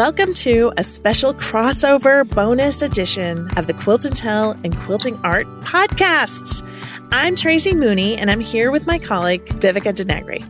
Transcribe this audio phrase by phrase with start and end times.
[0.00, 5.46] Welcome to a special crossover bonus edition of the Quilt and Tell and Quilting Art
[5.60, 6.66] podcasts.
[7.12, 10.42] I'm Tracy Mooney, and I'm here with my colleague, Vivika DeNegre.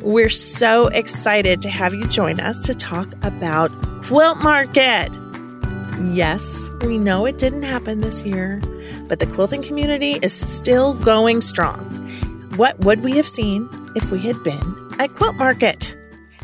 [0.00, 3.72] We're so excited to have you join us to talk about
[4.04, 5.08] Quilt Market.
[6.12, 8.62] Yes, we know it didn't happen this year,
[9.08, 11.80] but the quilting community is still going strong.
[12.54, 15.96] What would we have seen if we had been at Quilt Market?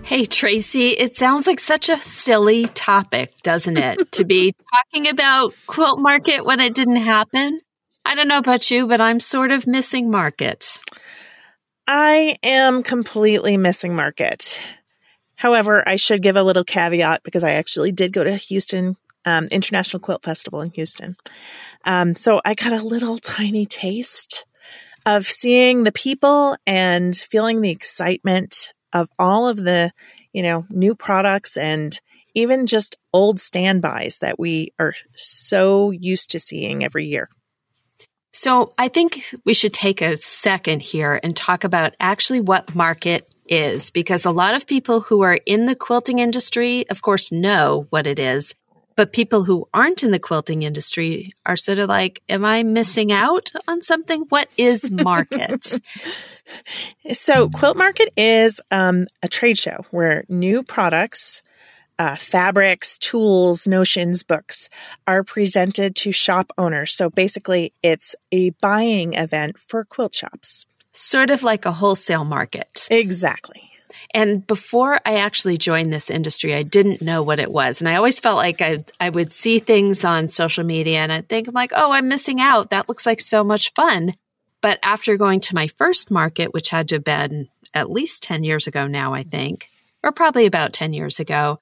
[0.04, 4.10] Hey, Tracy, it sounds like such a silly topic, doesn't it?
[4.12, 7.60] to be talking about quilt market when it didn't happen.
[8.04, 10.82] I don't know about you, but I'm sort of missing market.
[11.86, 14.60] I am completely missing market.
[15.36, 19.46] However, I should give a little caveat because I actually did go to Houston um,
[19.46, 21.16] International Quilt Festival in Houston.
[21.84, 24.46] Um, so I got a little tiny taste
[25.06, 29.92] of seeing the people and feeling the excitement of all of the,
[30.32, 31.98] you know, new products and
[32.34, 37.28] even just old standbys that we are so used to seeing every year.
[38.32, 43.28] So I think we should take a second here and talk about actually what market
[43.48, 47.86] is because a lot of people who are in the quilting industry, of course, know
[47.90, 48.54] what it is.
[49.00, 53.12] But people who aren't in the quilting industry are sort of like, am I missing
[53.12, 54.26] out on something?
[54.28, 55.80] What is market?
[57.10, 61.42] so, Quilt Market is um, a trade show where new products,
[61.98, 64.68] uh, fabrics, tools, notions, books
[65.06, 66.92] are presented to shop owners.
[66.92, 70.66] So, basically, it's a buying event for quilt shops.
[70.92, 72.86] Sort of like a wholesale market.
[72.90, 73.69] Exactly.
[74.12, 77.80] And before I actually joined this industry, I didn't know what it was.
[77.80, 81.28] And I always felt like I, I would see things on social media and I'd
[81.28, 82.70] think, I'm like, oh, I'm missing out.
[82.70, 84.14] That looks like so much fun.
[84.62, 88.42] But after going to my first market, which had to have been at least 10
[88.42, 89.70] years ago now, I think,
[90.02, 91.60] or probably about 10 years ago,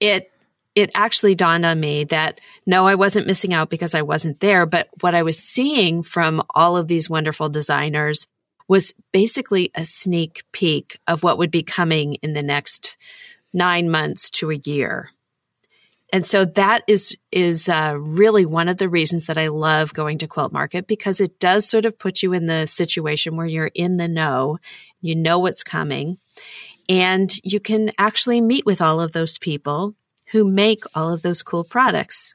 [0.00, 0.30] it
[0.74, 4.66] it actually dawned on me that no, I wasn't missing out because I wasn't there,
[4.66, 8.26] but what I was seeing from all of these wonderful designers
[8.68, 12.96] was basically a sneak peek of what would be coming in the next
[13.52, 15.10] nine months to a year.
[16.12, 20.18] And so that is is uh, really one of the reasons that I love going
[20.18, 23.72] to Quilt Market because it does sort of put you in the situation where you're
[23.74, 24.58] in the know,
[25.00, 26.18] you know what's coming,
[26.88, 29.94] and you can actually meet with all of those people
[30.30, 32.34] who make all of those cool products.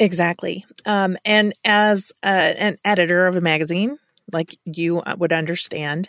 [0.00, 0.64] Exactly.
[0.86, 3.98] Um, and as uh, an editor of a magazine,
[4.32, 6.08] like you uh, would understand.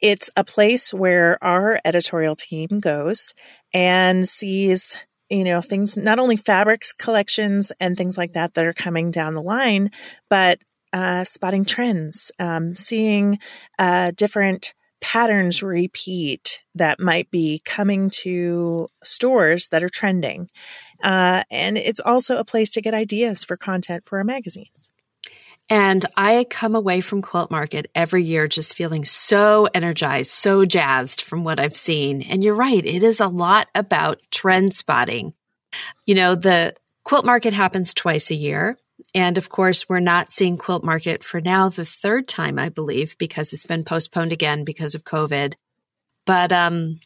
[0.00, 3.34] It's a place where our editorial team goes
[3.72, 4.98] and sees,
[5.30, 9.34] you know, things, not only fabrics collections and things like that that are coming down
[9.34, 9.90] the line,
[10.28, 10.60] but
[10.92, 13.38] uh, spotting trends, um, seeing
[13.78, 20.48] uh, different patterns repeat that might be coming to stores that are trending.
[21.02, 24.90] Uh, and it's also a place to get ideas for content for our magazines.
[25.68, 31.20] And I come away from Quilt Market every year just feeling so energized, so jazzed
[31.20, 32.22] from what I've seen.
[32.22, 35.34] And you're right, it is a lot about trend spotting.
[36.04, 38.78] You know, the Quilt Market happens twice a year.
[39.14, 43.18] And of course, we're not seeing Quilt Market for now the third time, I believe,
[43.18, 45.54] because it's been postponed again because of COVID.
[46.26, 47.00] But um,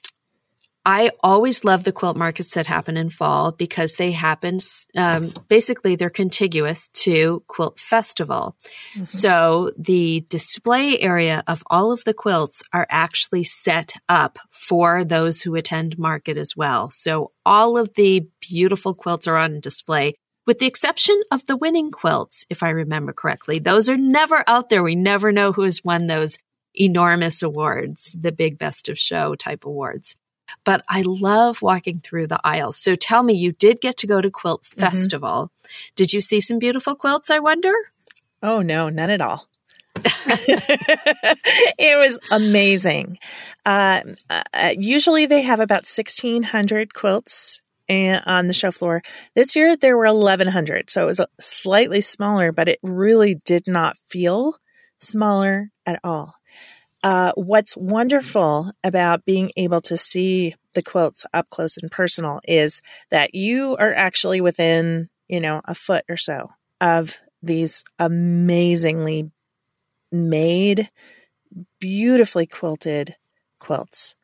[0.87, 4.59] I always love the quilt markets that happen in fall because they happen,
[4.97, 8.57] um, basically, they're contiguous to Quilt Festival.
[8.95, 9.05] Mm-hmm.
[9.05, 15.43] So the display area of all of the quilts are actually set up for those
[15.43, 16.89] who attend market as well.
[16.89, 20.15] So all of the beautiful quilts are on display.
[20.47, 24.71] With the exception of the winning quilts, if I remember correctly, those are never out
[24.71, 24.83] there.
[24.83, 26.39] We never know who has won those
[26.75, 30.17] enormous awards, the big best of show type awards
[30.65, 32.77] but I love walking through the aisles.
[32.77, 34.81] So tell me, you did get to go to Quilt mm-hmm.
[34.81, 35.51] Festival.
[35.97, 37.73] Did you see some beautiful quilts, I wonder?
[38.43, 39.47] Oh, no, none at all.
[39.97, 43.19] it was amazing.
[43.67, 49.03] Uh, uh, usually they have about 1,600 quilts on the show floor.
[49.35, 53.97] This year there were 1,100, so it was slightly smaller, but it really did not
[54.09, 54.57] feel
[54.99, 56.35] smaller at all.
[57.03, 62.83] Uh, what's wonderful about being able to see the quilts up close and personal is
[63.11, 66.49] that you are actually within, you know, a foot or so
[66.81, 69.31] of these amazingly
[70.13, 70.91] made,
[71.79, 73.17] beautifully quilted
[73.59, 74.15] quilts.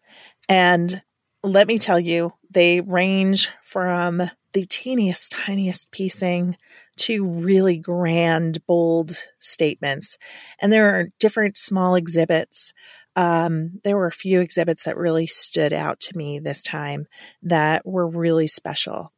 [0.48, 1.02] And
[1.42, 4.22] let me tell you, they range from
[4.52, 6.56] the teeniest, tiniest piecing
[6.96, 10.18] to really grand, bold statements.
[10.60, 12.72] And there are different small exhibits
[13.16, 17.06] um, there were a few exhibits that really stood out to me this time
[17.42, 19.10] that were really special.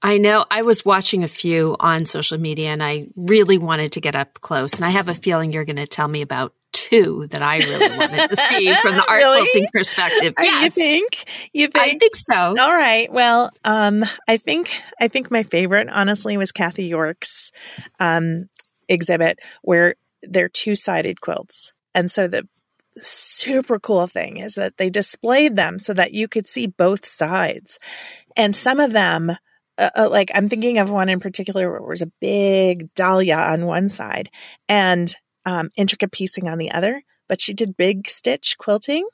[0.00, 4.00] I know I was watching a few on social media and I really wanted to
[4.00, 4.74] get up close.
[4.74, 7.98] And I have a feeling you're going to tell me about two that I really
[7.98, 9.40] wanted to see from the art really?
[9.42, 10.34] quilting perspective.
[10.38, 10.64] Yes.
[10.64, 11.50] You think?
[11.52, 11.94] You think?
[11.94, 12.34] I think so.
[12.34, 13.12] All right.
[13.12, 14.70] Well, um, I think
[15.00, 17.52] I think my favorite, honestly, was Kathy York's
[18.00, 18.46] um,
[18.88, 22.48] exhibit where they're two sided quilts, and so the
[22.96, 27.78] super cool thing is that they displayed them so that you could see both sides,
[28.36, 29.30] and some of them.
[29.76, 33.36] Uh, uh like I'm thinking of one in particular where it was a big dahlia
[33.36, 34.28] on one side
[34.68, 35.14] and
[35.48, 39.08] um, intricate piecing on the other, but she did big stitch quilting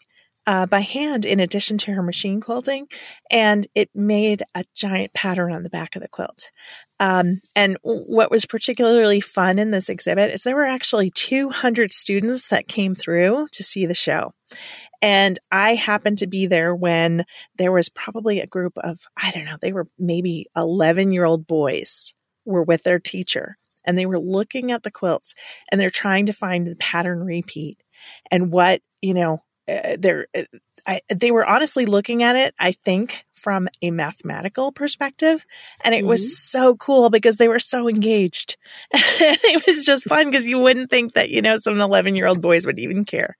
[0.49, 2.89] uh, by hand in addition to her machine quilting,
[3.31, 6.51] and it made a giant pattern on the back of the quilt.
[6.99, 12.49] Um, and what was particularly fun in this exhibit is there were actually 200 students
[12.49, 14.33] that came through to see the show.
[15.01, 17.25] And I happened to be there when
[17.59, 21.47] there was probably a group of, I don't know, they were maybe 11 year old
[21.47, 22.13] boys
[22.45, 25.35] were with their teacher and they were looking at the quilts
[25.71, 27.79] and they're trying to find the pattern repeat
[28.31, 30.43] and what, you know, uh, they're, uh,
[30.87, 35.45] I, they were honestly looking at it, I think, from a mathematical perspective.
[35.83, 36.09] And it mm-hmm.
[36.09, 38.57] was so cool because they were so engaged.
[38.93, 42.41] it was just fun because you wouldn't think that, you know, some 11 year old
[42.41, 43.37] boys would even care.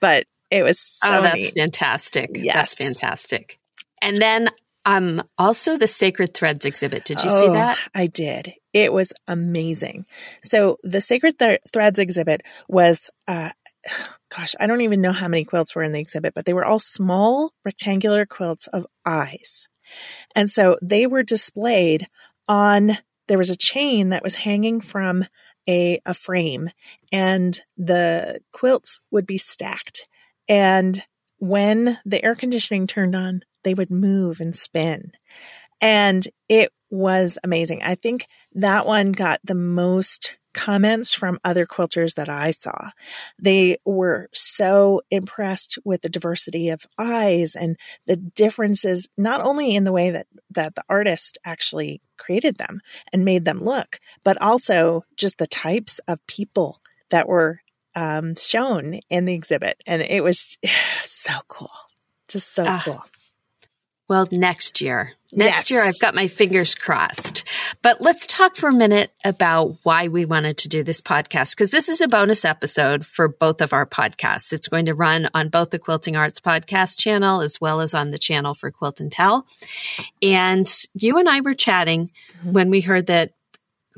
[0.00, 1.54] But it was so Oh, that's neat.
[1.56, 2.30] fantastic.
[2.34, 2.54] Yes.
[2.54, 3.58] That's fantastic.
[4.00, 4.48] And then
[4.86, 7.04] um also the Sacred Threads exhibit.
[7.04, 7.78] Did you oh, see that?
[7.94, 8.54] I did.
[8.72, 10.06] It was amazing.
[10.40, 13.50] So the Sacred Th- Threads exhibit was, uh,
[14.34, 16.64] gosh, I don't even know how many quilts were in the exhibit, but they were
[16.64, 19.68] all small rectangular quilts of eyes.
[20.34, 22.06] And so they were displayed
[22.48, 22.98] on,
[23.28, 25.24] there was a chain that was hanging from
[25.68, 26.70] a, a frame
[27.12, 30.08] and the quilts would be stacked.
[30.48, 31.02] And
[31.38, 35.10] when the air conditioning turned on, they would move and spin.
[35.80, 37.82] And it was amazing.
[37.82, 42.90] I think that one got the most comments from other quilters that I saw.
[43.40, 47.76] They were so impressed with the diversity of eyes and
[48.06, 52.80] the differences, not only in the way that, that the artist actually created them
[53.12, 56.80] and made them look, but also just the types of people
[57.10, 57.62] that were
[57.96, 59.82] um, shown in the exhibit.
[59.88, 60.56] And it was
[61.02, 61.70] so cool.
[62.28, 63.02] Just so uh, cool.
[64.08, 65.12] Well, next year.
[65.32, 65.70] Next Yes.
[65.70, 67.42] year, I've got my fingers crossed.
[67.82, 71.72] But let's talk for a minute about why we wanted to do this podcast, because
[71.72, 74.52] this is a bonus episode for both of our podcasts.
[74.52, 78.10] It's going to run on both the Quilting Arts podcast channel as well as on
[78.10, 79.46] the channel for Quilt and Tell.
[80.22, 82.52] And you and I were chatting mm-hmm.
[82.52, 83.32] when we heard that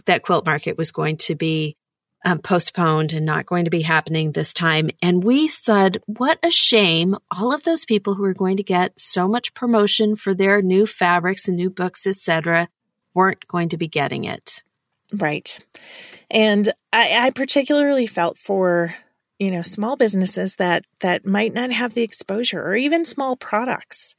[0.06, 1.76] that quilt market was going to be
[2.25, 4.91] um, postponed and not going to be happening this time.
[5.03, 7.17] And we said, what a shame.
[7.37, 10.87] All of those people who are going to get so much promotion for their new
[10.87, 12.69] fabrics and new books, etc.,
[13.15, 14.62] weren't going to be getting it.
[15.12, 15.59] Right.
[16.31, 18.94] And I, I particularly felt for
[19.38, 24.14] you know small businesses that that might not have the exposure or even small products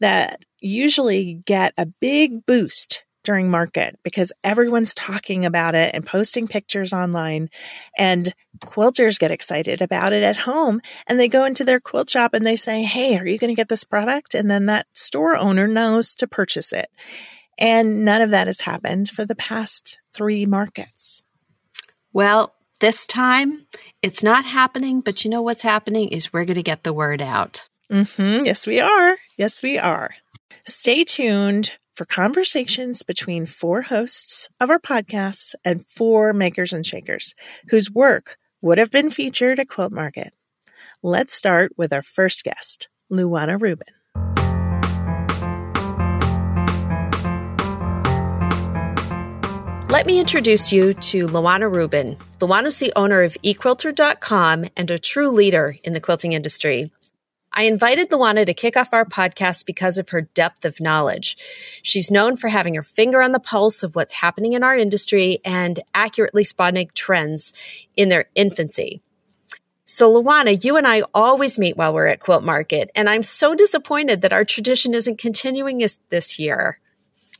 [0.00, 6.46] that usually get a big boost during market because everyone's talking about it and posting
[6.46, 7.48] pictures online
[7.98, 8.34] and
[8.64, 12.44] quilters get excited about it at home and they go into their quilt shop and
[12.44, 15.66] they say hey are you going to get this product and then that store owner
[15.66, 16.88] knows to purchase it
[17.58, 21.22] and none of that has happened for the past three markets
[22.12, 23.66] Well, this time
[24.02, 27.22] it's not happening, but you know what's happening is we're going to get the word
[27.22, 27.68] out.
[27.90, 29.16] hmm Yes, we are.
[29.38, 30.10] Yes, we are.
[30.66, 37.34] Stay tuned for conversations between four hosts of our podcasts and four makers and shakers
[37.68, 40.32] whose work would have been featured at Quilt Market.
[41.02, 43.94] Let's start with our first guest, Luana Rubin.
[49.90, 52.16] Let me introduce you to Luana Rubin.
[52.40, 56.90] Luana's the owner of equilter.com and a true leader in the quilting industry.
[57.54, 61.36] I invited Luana to kick off our podcast because of her depth of knowledge.
[61.82, 65.38] She's known for having her finger on the pulse of what's happening in our industry
[65.44, 67.54] and accurately spotting trends
[67.96, 69.00] in their infancy.
[69.86, 73.54] So, Luana, you and I always meet while we're at Quilt Market, and I'm so
[73.54, 76.80] disappointed that our tradition isn't continuing this, year.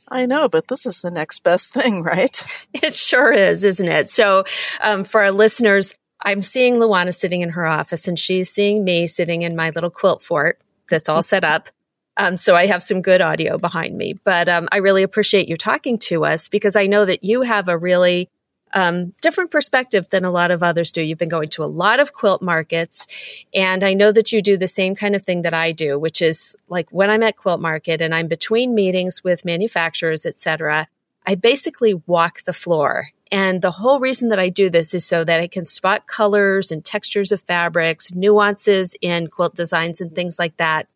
[0.07, 2.45] I know, but this is the next best thing, right?
[2.73, 4.11] It sure is, isn't it?
[4.11, 4.45] So,
[4.79, 5.95] um, for our listeners,
[6.25, 9.91] I'm seeing Luana sitting in her office, and she's seeing me sitting in my little
[9.91, 11.69] quilt fort that's all set up.
[12.17, 14.15] Um, so I have some good audio behind me.
[14.23, 17.67] But um, I really appreciate you talking to us because I know that you have
[17.67, 18.29] a really
[18.73, 21.01] um, different perspective than a lot of others do.
[21.01, 23.07] You've been going to a lot of quilt markets,
[23.53, 26.21] and I know that you do the same kind of thing that I do, which
[26.21, 30.87] is like when I'm at quilt market and I'm between meetings with manufacturers, etc.
[31.27, 33.07] I basically walk the floor.
[33.31, 36.71] And the whole reason that I do this is so that I can spot colors
[36.71, 40.87] and textures of fabrics, nuances in quilt designs and things like that.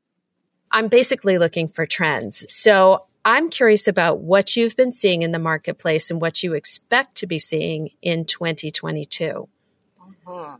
[0.71, 2.45] I'm basically looking for trends.
[2.53, 7.15] So I'm curious about what you've been seeing in the marketplace and what you expect
[7.15, 9.50] to be seeing in 2022.
[10.27, 10.55] Mm-hmm.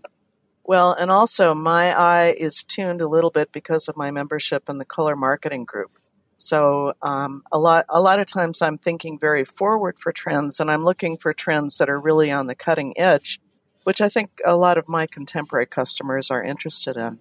[0.64, 4.78] Well, and also my eye is tuned a little bit because of my membership in
[4.78, 5.98] the color marketing group.
[6.40, 10.72] So um, a lot a lot of times I'm thinking very forward for trends, and
[10.72, 13.42] I'm looking for trends that are really on the cutting edge,
[13.84, 17.20] which I think a lot of my contemporary customers are interested in.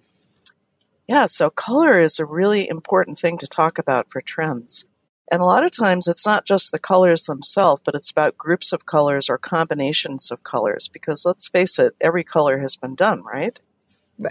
[1.05, 4.85] Yeah, so color is a really important thing to talk about for trends.
[5.31, 8.71] And a lot of times it's not just the colors themselves, but it's about groups
[8.71, 10.87] of colors or combinations of colors.
[10.87, 13.59] Because let's face it, every color has been done, right?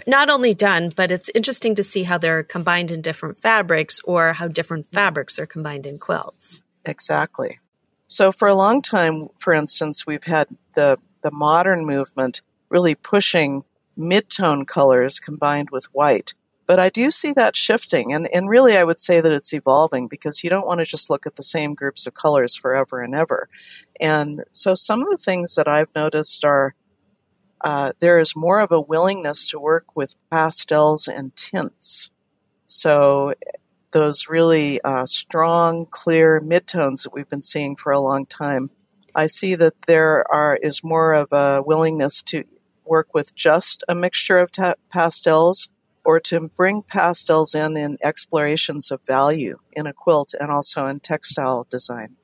[0.05, 4.33] Not only done, but it's interesting to see how they're combined in different fabrics or
[4.33, 6.61] how different fabrics are combined in quilts.
[6.85, 7.59] Exactly.
[8.07, 13.63] So for a long time, for instance, we've had the the modern movement really pushing
[13.97, 16.33] mid-tone colors combined with white.
[16.65, 20.07] But I do see that shifting and, and really I would say that it's evolving
[20.07, 23.13] because you don't want to just look at the same groups of colors forever and
[23.13, 23.49] ever.
[23.99, 26.75] And so some of the things that I've noticed are
[27.61, 32.11] uh, there is more of a willingness to work with pastels and tints.
[32.67, 33.33] So
[33.91, 38.69] those really uh, strong, clear midtones that we've been seeing for a long time,
[39.15, 42.43] I see that there are is more of a willingness to
[42.85, 45.69] work with just a mixture of ta- pastels
[46.05, 50.99] or to bring pastels in in explorations of value in a quilt and also in
[50.99, 52.15] textile design.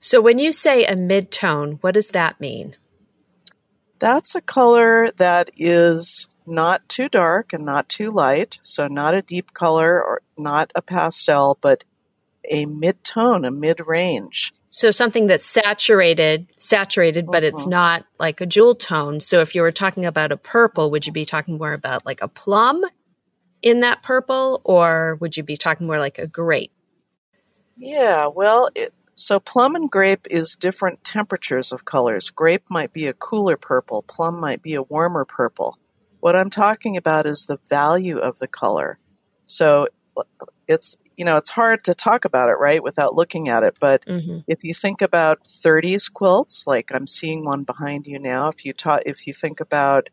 [0.00, 2.76] So when you say a mid-tone, what does that mean?
[3.98, 9.22] That's a color that is not too dark and not too light, so not a
[9.22, 11.84] deep color or not a pastel, but
[12.50, 14.52] a mid tone, a mid range.
[14.70, 17.70] So something that's saturated, saturated, but it's mm-hmm.
[17.70, 19.20] not like a jewel tone.
[19.20, 22.22] So if you were talking about a purple, would you be talking more about like
[22.22, 22.84] a plum
[23.62, 26.72] in that purple, or would you be talking more like a grape?
[27.76, 32.30] Yeah, well, it, so plum and grape is different temperatures of colors.
[32.30, 35.76] Grape might be a cooler purple, plum might be a warmer purple.
[36.20, 38.98] What I'm talking about is the value of the color.
[39.46, 39.88] So
[40.68, 44.04] it's you know it's hard to talk about it right without looking at it but
[44.06, 44.38] mm-hmm.
[44.46, 48.72] if you think about 30s quilts like i'm seeing one behind you now if you
[48.72, 50.08] ta- if you think about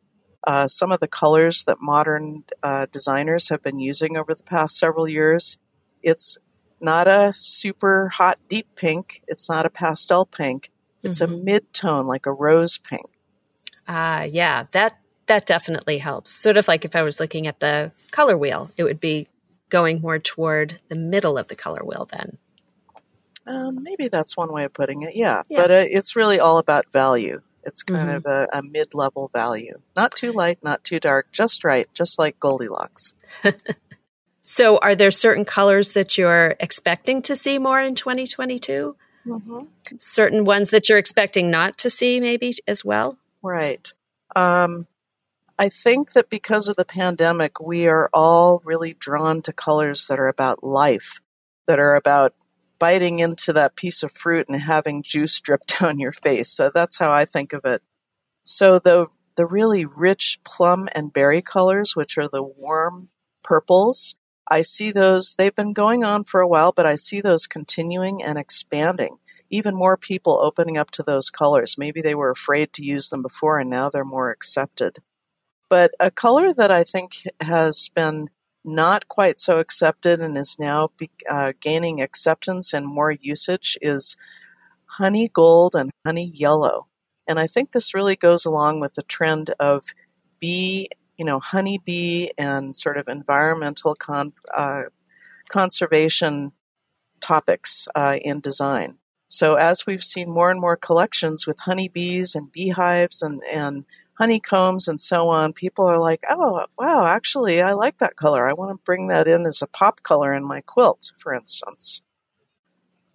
[0.48, 4.78] uh, some of the colors that modern uh, designers have been using over the past
[4.78, 5.58] several years
[6.04, 6.38] it's
[6.80, 9.22] not a super hot deep pink.
[9.28, 10.72] It's not a pastel pink.
[11.04, 11.34] It's mm-hmm.
[11.34, 13.06] a mid tone, like a rose pink.
[13.88, 16.32] Ah, uh, yeah, that that definitely helps.
[16.32, 19.28] Sort of like if I was looking at the color wheel, it would be
[19.70, 22.38] going more toward the middle of the color wheel then.
[23.48, 25.12] Um, maybe that's one way of putting it.
[25.14, 25.62] Yeah, yeah.
[25.62, 27.42] but uh, it's really all about value.
[27.64, 28.18] It's kind mm-hmm.
[28.18, 32.40] of a, a mid-level value, not too light, not too dark, just right, just like
[32.40, 33.16] Goldilocks.
[34.48, 38.96] So, are there certain colors that you're expecting to see more in 2022?
[39.26, 39.60] Mm-hmm.
[39.98, 43.18] Certain ones that you're expecting not to see, maybe as well?
[43.42, 43.92] Right.
[44.36, 44.86] Um,
[45.58, 50.20] I think that because of the pandemic, we are all really drawn to colors that
[50.20, 51.22] are about life,
[51.66, 52.36] that are about
[52.78, 56.52] biting into that piece of fruit and having juice drip down your face.
[56.52, 57.82] So that's how I think of it.
[58.44, 63.10] So the the really rich plum and berry colors, which are the warm
[63.44, 64.16] purples,
[64.50, 68.22] I see those, they've been going on for a while, but I see those continuing
[68.24, 69.18] and expanding.
[69.50, 71.76] Even more people opening up to those colors.
[71.78, 75.00] Maybe they were afraid to use them before and now they're more accepted.
[75.70, 78.28] But a color that I think has been
[78.64, 84.18] not quite so accepted and is now be, uh, gaining acceptance and more usage is
[84.86, 86.88] honey gold and honey yellow.
[87.28, 89.86] And I think this really goes along with the trend of
[90.40, 94.84] bee you know, honeybee and sort of environmental con- uh,
[95.50, 96.52] conservation
[97.22, 98.98] topics uh, in design.
[99.28, 104.88] So as we've seen more and more collections with honeybees and beehives and, and honeycombs
[104.88, 108.48] and so on, people are like, oh, wow, actually, I like that color.
[108.48, 112.02] I want to bring that in as a pop color in my quilt, for instance.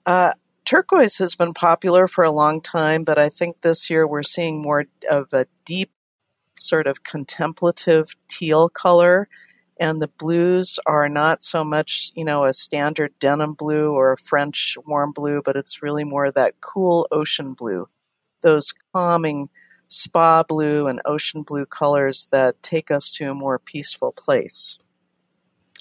[0.04, 0.33] Uh,
[0.64, 4.62] turquoise has been popular for a long time, but I think this year we're seeing
[4.62, 5.90] more of a deep
[6.60, 9.28] sort of contemplative teal color.
[9.78, 14.18] And the blues are not so much, you know, a standard denim blue or a
[14.18, 17.88] French warm blue, but it's really more that cool ocean blue.
[18.42, 19.48] Those calming,
[19.88, 24.78] spa blue and ocean blue colors that take us to a more peaceful place.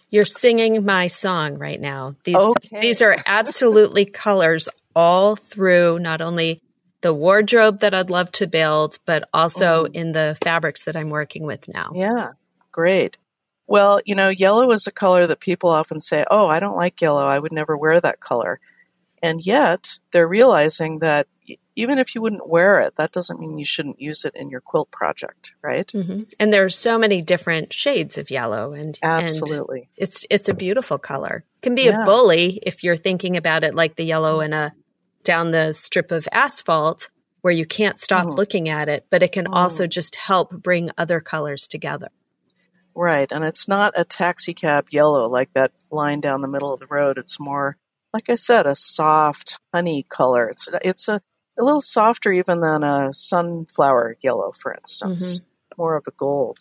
[0.09, 2.15] You're singing my song right now.
[2.23, 2.79] These okay.
[2.81, 6.61] these are absolutely colors all through not only
[7.01, 9.95] the wardrobe that I'd love to build, but also mm.
[9.95, 11.89] in the fabrics that I'm working with now.
[11.93, 12.31] Yeah,
[12.71, 13.17] great.
[13.67, 17.01] Well, you know, yellow is a color that people often say, "Oh, I don't like
[17.01, 17.25] yellow.
[17.25, 18.59] I would never wear that color."
[19.21, 21.27] And yet, they're realizing that
[21.75, 24.61] even if you wouldn't wear it, that doesn't mean you shouldn't use it in your
[24.61, 25.87] quilt project, right?
[25.87, 26.23] Mm-hmm.
[26.39, 30.97] And there's so many different shades of yellow, and absolutely, and it's it's a beautiful
[30.97, 31.45] color.
[31.57, 32.03] It can be yeah.
[32.03, 34.73] a bully if you're thinking about it like the yellow in a
[35.29, 38.35] down the strip of asphalt where you can't stop mm.
[38.35, 39.53] looking at it, but it can mm.
[39.53, 42.09] also just help bring other colors together.
[42.95, 46.79] Right, and it's not a taxi cab yellow like that line down the middle of
[46.79, 47.19] the road.
[47.19, 47.77] It's more,
[48.11, 50.49] like I said, a soft honey color.
[50.49, 51.21] It's it's a
[51.59, 55.81] a little softer even than a sunflower yellow, for instance, mm-hmm.
[55.81, 56.57] more of a gold.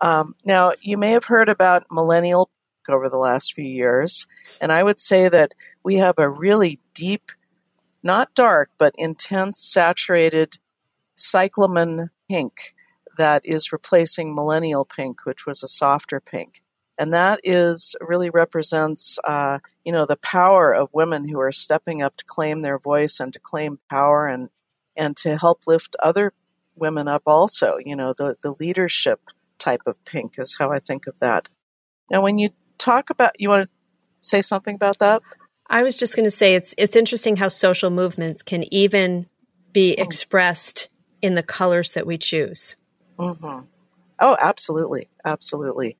[0.00, 2.50] Um, now, you may have heard about millennial
[2.88, 4.26] over the last few years,
[4.60, 7.30] and I would say that we have a really deep,
[8.06, 10.58] not dark, but intense, saturated
[11.16, 12.74] cyclamen pink
[13.18, 16.62] that is replacing millennial pink, which was a softer pink.
[16.98, 22.00] And that is really represents uh, you know the power of women who are stepping
[22.00, 24.48] up to claim their voice and to claim power and
[24.96, 26.32] and to help lift other
[26.74, 27.76] women up also.
[27.84, 29.20] You know the the leadership
[29.58, 31.48] type of pink is how i think of that.
[32.10, 33.70] Now when you talk about you want to
[34.22, 35.22] say something about that
[35.68, 39.26] i was just going to say it's it's interesting how social movements can even
[39.72, 40.02] be mm.
[40.02, 40.88] expressed
[41.22, 42.76] in the colors that we choose
[43.18, 43.66] mm-hmm.
[44.20, 45.96] oh absolutely absolutely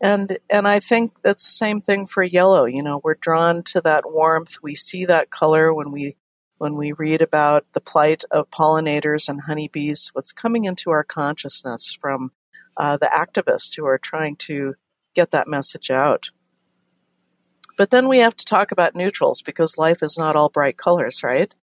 [0.00, 2.64] and and I think that's the same thing for yellow.
[2.64, 4.56] You know, we're drawn to that warmth.
[4.62, 6.16] We see that color when we
[6.58, 10.10] when we read about the plight of pollinators and honeybees.
[10.12, 12.32] What's coming into our consciousness from
[12.76, 14.74] uh, the activists who are trying to
[15.14, 16.30] get that message out.
[17.76, 21.22] But then we have to talk about neutrals because life is not all bright colors,
[21.22, 21.54] right?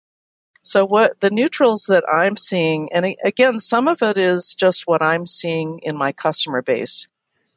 [0.62, 5.02] So what the neutrals that I'm seeing, and again, some of it is just what
[5.02, 7.08] I'm seeing in my customer base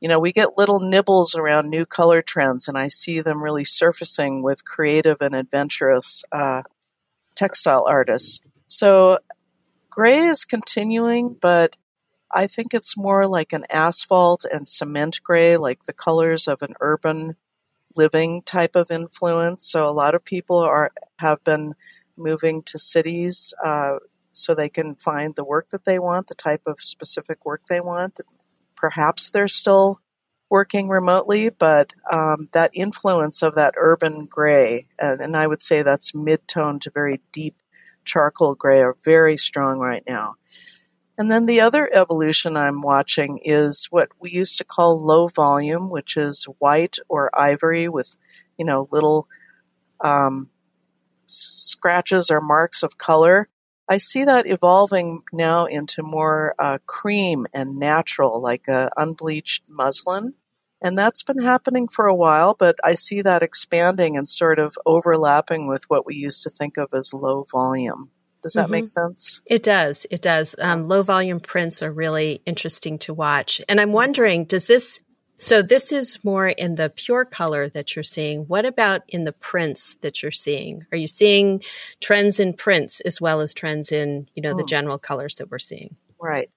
[0.01, 3.65] you know, we get little nibbles around new color trends, and I see them really
[3.65, 6.63] surfacing with creative and adventurous uh,
[7.35, 8.41] textile artists.
[8.67, 9.19] So,
[9.89, 11.77] gray is continuing, but
[12.31, 16.75] I think it's more like an asphalt and cement gray, like the colors of an
[16.81, 17.37] urban
[17.97, 19.71] living type of influence.
[19.71, 21.75] So, a lot of people are have been
[22.17, 23.99] moving to cities uh,
[24.33, 27.81] so they can find the work that they want, the type of specific work they
[27.81, 28.21] want,
[28.77, 30.01] perhaps they're still
[30.49, 35.83] working remotely, but um, that influence of that urban gray, and, and I would say
[35.83, 37.57] that's mid tone to very deep
[38.05, 40.35] charcoal gray, are very strong right now.
[41.19, 45.91] And then the other evolution I'm watching is what we used to call low volume,
[45.91, 48.19] which is white or ivory with,
[48.59, 49.27] you know, little
[50.03, 50.51] um,
[51.27, 53.49] scratches or marks of color.
[53.89, 60.35] I see that evolving now into more uh, cream and natural, like a unbleached muslin.
[60.83, 64.77] And that's been happening for a while, but I see that expanding and sort of
[64.85, 68.11] overlapping with what we used to think of as low volume.
[68.47, 68.73] Does that mm-hmm.
[68.73, 69.43] make sense?
[69.45, 70.07] It does.
[70.09, 70.55] It does.
[70.61, 73.61] Um, low volume prints are really interesting to watch.
[73.69, 75.01] And I'm wondering, does this
[75.37, 78.45] so this is more in the pure color that you're seeing.
[78.45, 80.87] What about in the prints that you're seeing?
[80.93, 81.63] Are you seeing
[82.01, 84.69] trends in prints as well as trends in, you know, the hmm.
[84.69, 85.97] general colors that we're seeing?
[86.21, 86.49] Right.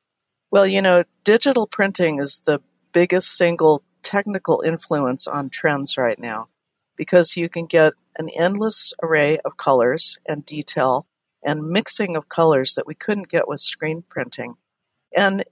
[0.51, 2.61] Well, you know, digital printing is the
[2.93, 6.49] biggest single technical influence on trends right now
[6.95, 11.07] because you can get an endless array of colors and detail
[11.43, 14.55] and mixing of colors that we couldn't get with screen printing.
[15.15, 15.43] And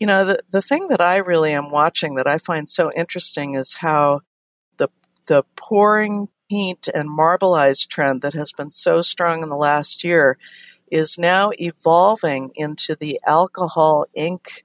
[0.00, 3.54] you know, the, the thing that I really am watching that I find so interesting
[3.54, 4.20] is how
[4.76, 4.88] the
[5.26, 10.36] the pouring paint and marbleized trend that has been so strong in the last year
[10.90, 14.64] is now evolving into the alcohol ink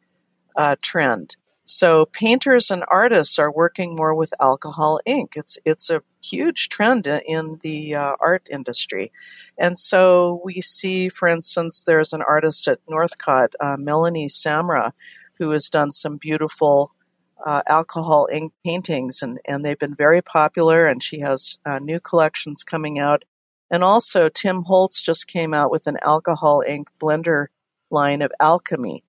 [0.56, 1.36] uh, trend.
[1.72, 5.34] So painters and artists are working more with alcohol ink.
[5.36, 9.12] It's it's a huge trend in the uh, art industry,
[9.56, 14.94] and so we see, for instance, there's an artist at Northcott, uh, Melanie Samra,
[15.38, 16.92] who has done some beautiful
[17.46, 20.88] uh, alcohol ink paintings, and, and they've been very popular.
[20.88, 23.26] And she has uh, new collections coming out.
[23.70, 27.48] And also, Tim Holtz just came out with an alcohol ink blender
[27.92, 29.04] line of alchemy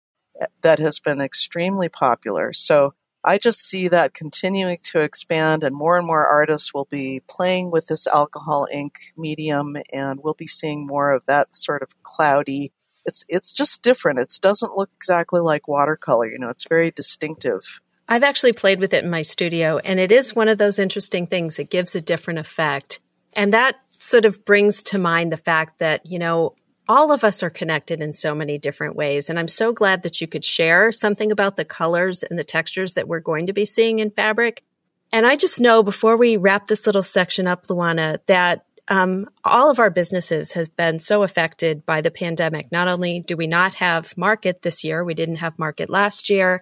[0.62, 2.52] that has been extremely popular.
[2.52, 7.22] So I just see that continuing to expand, and more and more artists will be
[7.28, 12.02] playing with this alcohol ink medium, and we'll be seeing more of that sort of
[12.02, 12.72] cloudy
[13.04, 14.18] it's it's just different.
[14.18, 16.26] It doesn't look exactly like watercolor.
[16.26, 17.80] You know, it's very distinctive.
[18.08, 21.26] I've actually played with it in my studio, and it is one of those interesting
[21.26, 21.58] things.
[21.58, 23.00] It gives a different effect.
[23.34, 26.54] And that sort of brings to mind the fact that, you know,
[26.90, 29.30] all of us are connected in so many different ways.
[29.30, 32.94] And I'm so glad that you could share something about the colors and the textures
[32.94, 34.64] that we're going to be seeing in fabric.
[35.12, 39.70] And I just know before we wrap this little section up, Luana, that um, all
[39.70, 42.72] of our businesses have been so affected by the pandemic.
[42.72, 46.60] Not only do we not have market this year, we didn't have market last year,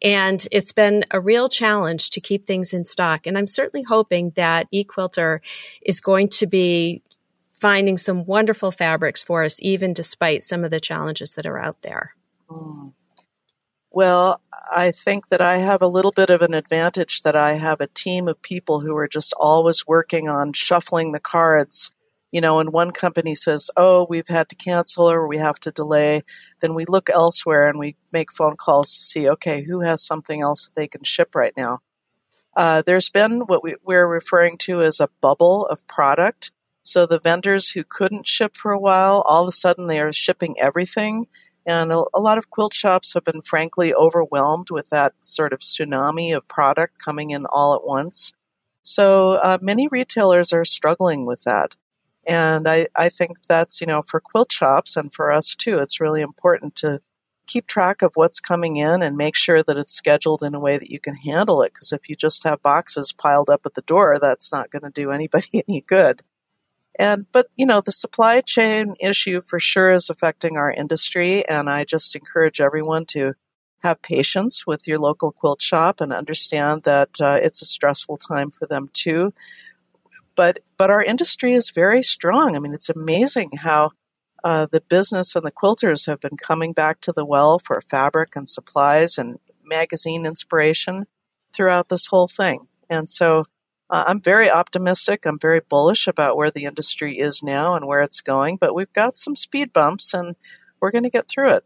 [0.00, 3.26] and it's been a real challenge to keep things in stock.
[3.26, 5.40] And I'm certainly hoping that eQuilter
[5.82, 7.02] is going to be
[7.60, 11.82] finding some wonderful fabrics for us, even despite some of the challenges that are out
[11.82, 12.14] there.
[12.48, 12.92] Mm.
[13.90, 17.80] Well, I think that I have a little bit of an advantage that I have
[17.80, 21.94] a team of people who are just always working on shuffling the cards.
[22.30, 25.70] You know, when one company says, oh, we've had to cancel or we have to
[25.70, 26.22] delay,
[26.60, 30.42] then we look elsewhere and we make phone calls to see, okay, who has something
[30.42, 31.78] else that they can ship right now.
[32.54, 36.52] Uh, there's been what we, we're referring to as a bubble of product.
[36.86, 40.12] So the vendors who couldn't ship for a while, all of a sudden they are
[40.12, 41.26] shipping everything
[41.66, 45.58] and a, a, lot of quilt shops have been frankly overwhelmed with that sort of
[45.58, 48.32] tsunami of product coming in all at once.
[48.84, 51.74] So uh, many retailers are struggling with that.
[52.24, 56.00] And I, I think that's, you know, for quilt shops and for us too, it's
[56.00, 57.00] really important to
[57.48, 60.78] keep track of what's coming in and make sure that it's scheduled in a way
[60.78, 61.72] that you can handle it.
[61.74, 64.90] Because if you just have boxes piled up at the door, that's not going to
[64.90, 66.22] do anybody any good.
[66.98, 71.46] And, but, you know, the supply chain issue for sure is affecting our industry.
[71.48, 73.34] And I just encourage everyone to
[73.82, 78.50] have patience with your local quilt shop and understand that uh, it's a stressful time
[78.50, 79.34] for them too.
[80.34, 82.56] But, but our industry is very strong.
[82.56, 83.90] I mean, it's amazing how
[84.42, 88.36] uh, the business and the quilters have been coming back to the well for fabric
[88.36, 91.04] and supplies and magazine inspiration
[91.52, 92.68] throughout this whole thing.
[92.88, 93.44] And so
[93.88, 95.24] uh, I'm very optimistic.
[95.24, 98.92] I'm very bullish about where the industry is now and where it's going, but we've
[98.92, 100.34] got some speed bumps and
[100.80, 101.64] we're going to get through it.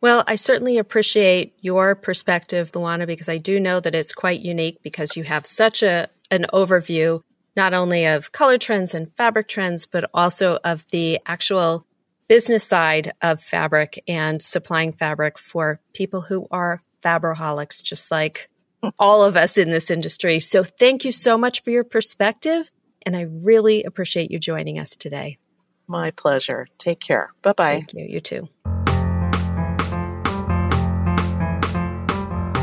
[0.00, 4.82] Well, I certainly appreciate your perspective, Luana, because I do know that it's quite unique
[4.82, 7.22] because you have such a an overview
[7.56, 11.84] not only of color trends and fabric trends, but also of the actual
[12.28, 18.48] business side of fabric and supplying fabric for people who are fabriholics, just like
[18.98, 20.40] all of us in this industry.
[20.40, 22.70] So thank you so much for your perspective.
[23.04, 25.38] And I really appreciate you joining us today.
[25.86, 26.68] My pleasure.
[26.78, 27.32] Take care.
[27.42, 27.72] Bye bye.
[27.72, 28.06] Thank you.
[28.08, 28.48] You too.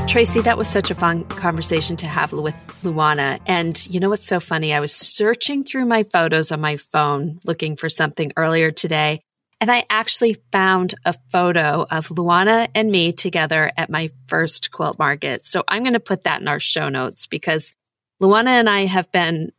[0.07, 3.39] Tracy, that was such a fun conversation to have with Luana.
[3.45, 4.73] And you know what's so funny?
[4.73, 9.19] I was searching through my photos on my phone looking for something earlier today,
[9.59, 14.99] and I actually found a photo of Luana and me together at my first quilt
[14.99, 15.47] market.
[15.47, 17.73] So I'm going to put that in our show notes because
[18.21, 19.51] Luana and I have been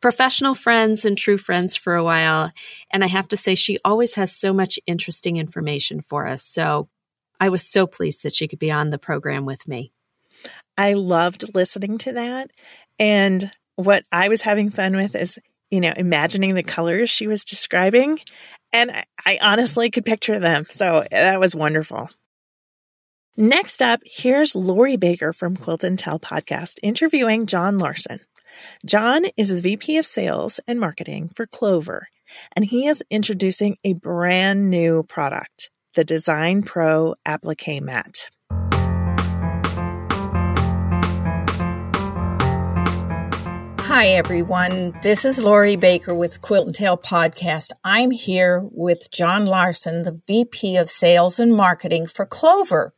[0.00, 2.50] professional friends and true friends for a while.
[2.90, 6.42] And I have to say, she always has so much interesting information for us.
[6.42, 6.88] So
[7.40, 9.92] I was so pleased that she could be on the program with me.
[10.76, 12.50] I loved listening to that.
[12.98, 15.38] And what I was having fun with is
[15.70, 18.20] you know, imagining the colors she was describing.
[18.72, 18.92] And
[19.24, 20.66] I honestly could picture them.
[20.70, 22.08] So that was wonderful.
[23.36, 28.20] Next up, here's Lori Baker from Quilt and Tell podcast interviewing John Larson.
[28.86, 32.08] John is the VP of Sales and Marketing for Clover,
[32.54, 38.30] and he is introducing a brand new product, the Design Pro Applique Mat.
[43.98, 44.92] Hi, everyone.
[45.00, 47.70] This is Lori Baker with Quilt and Tell Podcast.
[47.82, 52.92] I'm here with John Larson, the VP of Sales and Marketing for Clover.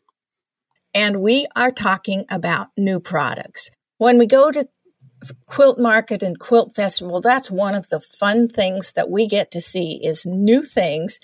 [0.92, 3.70] And we are talking about new products.
[3.98, 4.68] When we go to
[5.46, 9.60] Quilt Market and Quilt Festival, that's one of the fun things that we get to
[9.60, 11.20] see is new things.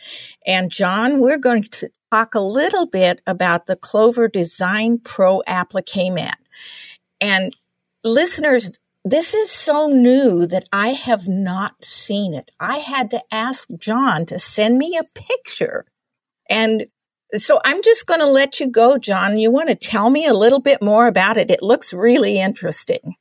[0.47, 6.15] And John, we're going to talk a little bit about the Clover Design Pro Applique
[6.15, 6.39] Mat.
[7.21, 7.57] And
[8.05, 8.71] listeners,
[9.05, 12.51] this is so new that I have not seen it.
[12.59, 15.85] I had to ask John to send me a picture.
[16.49, 16.87] And
[17.35, 19.37] so I'm just going to let you go, John.
[19.37, 21.51] You want to tell me a little bit more about it?
[21.51, 23.17] It looks really interesting.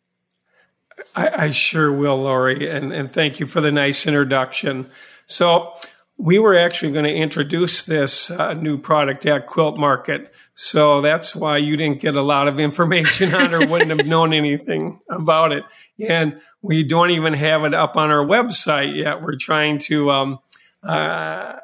[1.15, 2.69] I, I sure will, Lori.
[2.69, 4.89] And, and thank you for the nice introduction.
[5.26, 5.74] So,
[6.17, 10.34] we were actually going to introduce this uh, new product at Quilt Market.
[10.56, 14.34] So that's why you didn't get a lot of information on or wouldn't have known
[14.34, 15.63] anything about it.
[16.08, 19.22] And we don't even have it up on our website yet.
[19.22, 20.39] We're trying to um,
[20.84, 21.56] uh,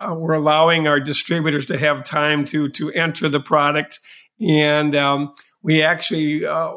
[0.00, 4.00] uh, we're allowing our distributors to have time to to enter the product,
[4.40, 6.72] and um, we actually uh,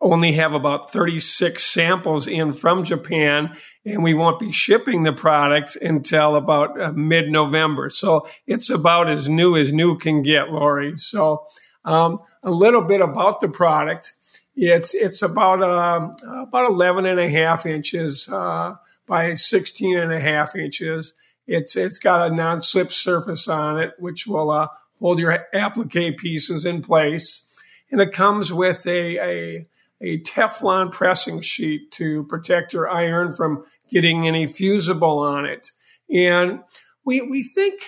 [0.00, 5.76] only have about 36 samples in from Japan, and we won't be shipping the product
[5.76, 7.88] until about uh, mid November.
[7.88, 10.96] So it's about as new as new can get, Lori.
[10.96, 11.44] So
[11.84, 14.12] um, a little bit about the product.
[14.54, 16.10] It's it's about uh,
[16.42, 18.74] about 11 and a half inches uh,
[19.06, 21.14] by 16 and a half inches.
[21.46, 24.68] It's it's got a non-slip surface on it, which will uh,
[25.00, 27.58] hold your applique pieces in place,
[27.90, 29.66] and it comes with a, a
[30.00, 35.72] a Teflon pressing sheet to protect your iron from getting any fusible on it.
[36.10, 36.60] And
[37.04, 37.82] we, we think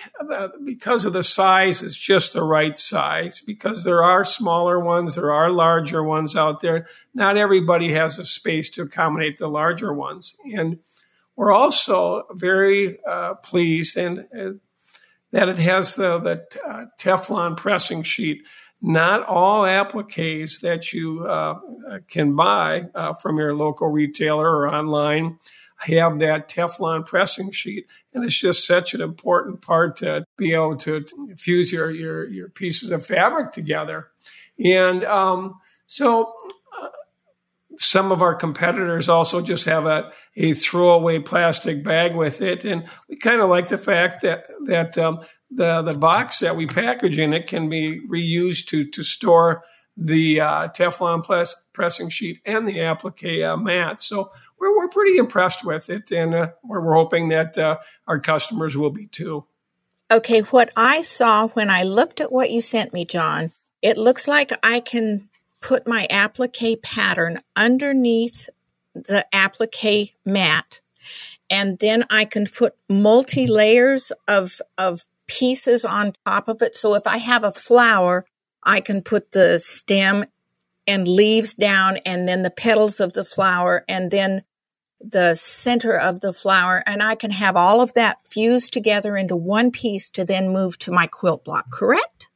[0.65, 5.31] because of the size, it's just the right size because there are smaller ones, there
[5.31, 6.87] are larger ones out there.
[7.13, 10.35] Not everybody has a space to accommodate the larger ones.
[10.51, 10.79] And
[11.35, 14.53] we're also very uh, pleased and, uh,
[15.31, 18.45] that it has the, the uh, Teflon pressing sheet
[18.81, 21.59] not all appliques that you uh,
[22.07, 25.37] can buy uh, from your local retailer or online
[25.81, 27.87] have that Teflon pressing sheet.
[28.13, 31.05] And it's just such an important part to be able to
[31.37, 34.09] fuse your, your, your pieces of fabric together.
[34.63, 35.55] And um,
[35.87, 36.33] so
[36.79, 36.87] uh,
[37.77, 42.63] some of our competitors also just have a, a throwaway plastic bag with it.
[42.63, 46.65] And we kind of like the fact that, that um, the the box that we
[46.65, 49.63] package in it can be reused to to store
[49.97, 54.01] the uh, Teflon press, pressing sheet and the applique uh, mat.
[54.01, 58.19] So we're we're pretty impressed with it, and uh, we're, we're hoping that uh, our
[58.19, 59.45] customers will be too.
[60.09, 64.27] Okay, what I saw when I looked at what you sent me, John, it looks
[64.27, 65.29] like I can
[65.61, 68.49] put my applique pattern underneath
[68.93, 70.81] the applique mat
[71.49, 76.75] and then I can put multi layers of of pieces on top of it.
[76.75, 78.25] So if I have a flower,
[78.63, 80.25] I can put the stem
[80.85, 84.43] and leaves down and then the petals of the flower and then
[84.99, 86.83] the center of the flower.
[86.85, 90.77] And I can have all of that fused together into one piece to then move
[90.79, 92.27] to my quilt block, correct?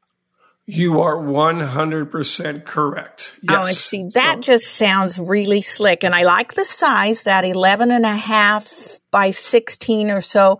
[0.65, 3.39] You are 100% correct.
[3.43, 3.55] Yes.
[3.55, 6.03] Oh, and see, that so, just sounds really slick.
[6.03, 10.60] And I like the size, that 11 and a half by 16 or so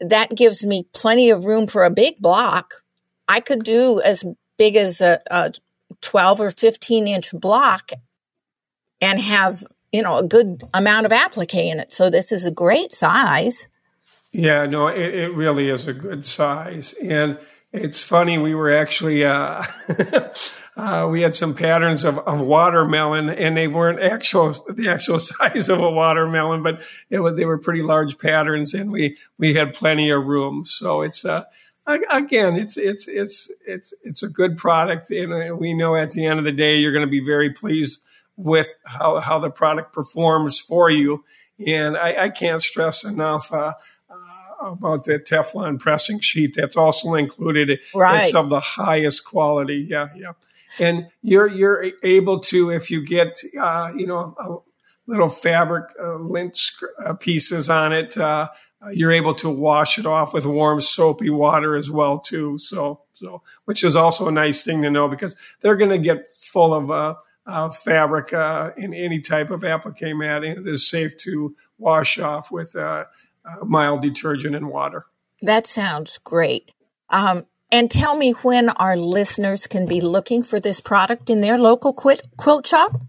[0.00, 2.82] that gives me plenty of room for a big block.
[3.28, 4.24] I could do as
[4.56, 5.52] big as a, a
[6.00, 7.90] 12 or 15 inch block
[9.00, 11.92] and have, you know, a good amount of applique in it.
[11.92, 13.66] So this is a great size.
[14.32, 16.94] Yeah, no, it, it really is a good size.
[17.02, 17.38] And
[17.72, 19.62] it's funny, we were actually, uh,
[20.76, 25.68] uh, we had some patterns of, of watermelon and they weren't actual, the actual size
[25.68, 29.72] of a watermelon, but it was, they were pretty large patterns and we, we had
[29.72, 30.64] plenty of room.
[30.66, 31.44] So it's, uh,
[31.86, 35.10] again, it's, it's, it's, it's, it's a good product.
[35.10, 37.50] And uh, we know at the end of the day, you're going to be very
[37.50, 38.02] pleased
[38.36, 41.24] with how, how the product performs for you.
[41.66, 43.72] And I, I can't stress enough, uh,
[44.60, 47.78] about the Teflon pressing sheet that's also included.
[47.94, 48.24] Right.
[48.24, 49.86] It's of the highest quality.
[49.88, 50.32] Yeah, yeah.
[50.78, 54.64] And you're you're able to if you get uh, you know
[55.06, 56.58] little fabric uh, lint
[57.04, 58.48] uh, pieces on it, uh,
[58.92, 62.58] you're able to wash it off with warm soapy water as well too.
[62.58, 66.36] So so which is also a nice thing to know because they're going to get
[66.36, 67.14] full of uh,
[67.46, 70.44] uh, fabric uh, in any type of applique mat.
[70.44, 73.04] It is safe to wash off with uh,
[73.44, 75.06] uh, mild detergent and water.
[75.42, 76.72] That sounds great.
[77.10, 81.58] Um, and tell me when our listeners can be looking for this product in their
[81.58, 83.00] local quilt, quilt shop?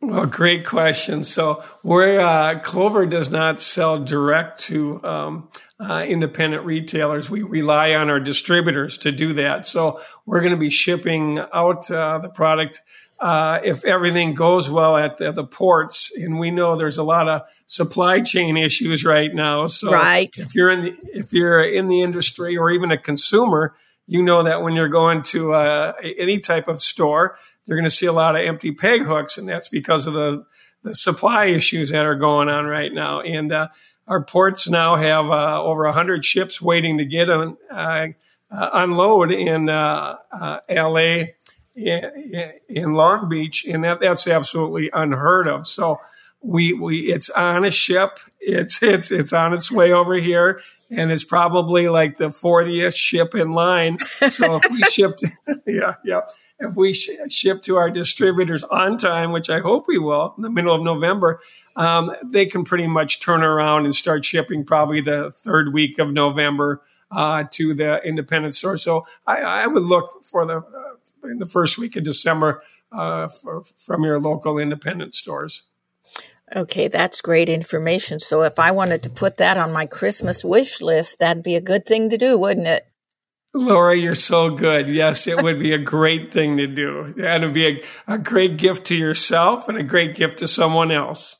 [0.00, 1.24] Well, great question.
[1.24, 5.48] So, we're uh, Clover does not sell direct to um,
[5.80, 7.30] uh, independent retailers.
[7.30, 9.66] We rely on our distributors to do that.
[9.66, 12.82] So, we're going to be shipping out uh, the product
[13.18, 17.28] uh, if everything goes well at the, the, ports, and we know there's a lot
[17.28, 19.66] of supply chain issues right now.
[19.66, 20.30] So right.
[20.36, 23.74] if you're in the if you're in the industry or even a consumer,
[24.06, 27.94] you know that when you're going to uh, any type of store, you're going to
[27.94, 30.44] see a lot of empty peg hooks, and that's because of the
[30.82, 33.20] the supply issues that are going on right now.
[33.20, 33.68] And uh,
[34.06, 38.08] our ports now have uh, over 100 ships waiting to get on, uh,
[38.50, 41.24] uh, unload in LA
[41.76, 45.66] in Long Beach, and that that's absolutely unheard of.
[45.66, 46.00] So
[46.42, 48.18] we we it's on a ship.
[48.40, 50.60] It's it's it's on its way over here,
[50.90, 53.98] and it's probably like the 40th ship in line.
[53.98, 55.24] So if we shipped,
[55.66, 56.22] yeah, yeah,
[56.58, 60.42] if we sh- ship to our distributors on time, which I hope we will, in
[60.42, 61.40] the middle of November,
[61.74, 66.12] um, they can pretty much turn around and start shipping probably the third week of
[66.12, 68.76] November uh, to the independent store.
[68.76, 70.95] So I, I would look for the uh,
[71.28, 72.62] in the first week of December
[72.92, 75.64] uh, for, from your local independent stores.
[76.54, 78.20] Okay, that's great information.
[78.20, 81.60] So if I wanted to put that on my Christmas wish list, that'd be a
[81.60, 82.86] good thing to do, wouldn't it?
[83.52, 84.86] Laura, you're so good.
[84.86, 87.14] Yes, it would be a great thing to do.
[87.16, 90.90] And it'd be a, a great gift to yourself and a great gift to someone
[90.90, 91.38] else.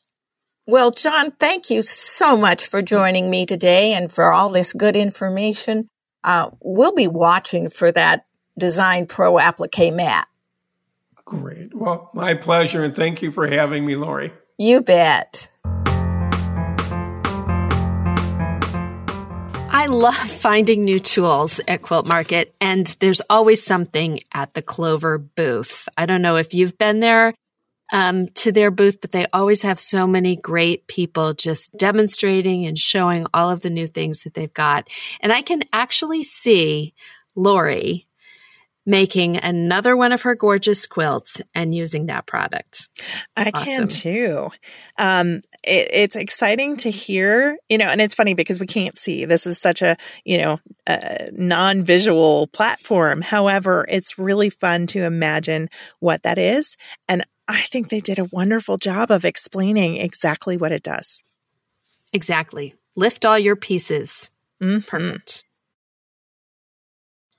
[0.67, 4.97] Well, John, thank you so much for joining me today and for all this good
[4.97, 5.89] information.
[6.25, 8.25] Uh, we'll be watching for that
[8.59, 10.29] Design Pro applique mat.
[11.25, 11.75] Great.
[11.75, 14.33] Well, my pleasure, and thank you for having me, Lori.
[14.59, 15.49] You bet.
[19.87, 25.19] I love finding new tools at Quilt Market, and there's always something at the Clover
[25.19, 25.89] booth.
[25.97, 27.35] I don't know if you've been there
[27.93, 32.79] um, to their booth, but they always have so many great people just demonstrating and
[32.79, 34.89] showing all of the new things that they've got.
[35.21, 36.95] And I can actually see
[37.35, 38.06] Lori
[38.87, 42.89] making another one of her gorgeous quilts and using that product.
[43.37, 43.65] I awesome.
[43.65, 44.51] can too.
[44.97, 49.25] Um, it, it's exciting to hear, you know, and it's funny because we can't see.
[49.25, 53.23] This is such a, you know, a non-visual platform.
[53.23, 55.69] However, it's really fun to imagine
[55.99, 56.77] what that is.
[57.09, 61.23] And I think they did a wonderful job of explaining exactly what it does.
[62.13, 62.75] Exactly.
[62.95, 64.31] Lift all your pieces.
[64.63, 64.89] Mm-hmm.
[64.89, 65.45] Perfect.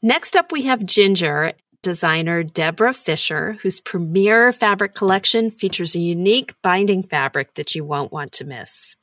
[0.08, 1.52] Next up, we have Ginger
[1.84, 8.14] designer Deborah Fisher, whose premier fabric collection features a unique binding fabric that you won't
[8.14, 8.96] want to miss.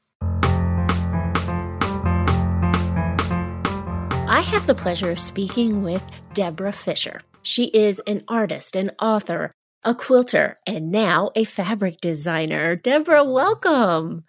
[4.27, 7.21] I have the pleasure of speaking with Deborah Fisher.
[7.43, 12.77] She is an artist, an author, a quilter, and now a fabric designer.
[12.77, 14.25] Deborah, welcome.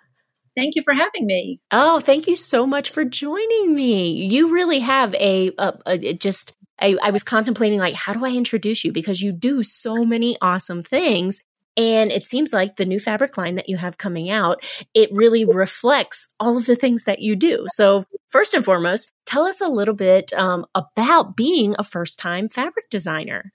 [0.55, 1.59] Thank you for having me.
[1.71, 4.25] Oh, thank you so much for joining me.
[4.25, 8.31] You really have a, a, a just I, I was contemplating like how do I
[8.31, 11.39] introduce you because you do so many awesome things
[11.77, 15.43] and it seems like the new fabric line that you have coming out, it really
[15.43, 17.65] reflects all of the things that you do.
[17.75, 22.47] So first and foremost, tell us a little bit um, about being a first time
[22.47, 23.51] fabric designer.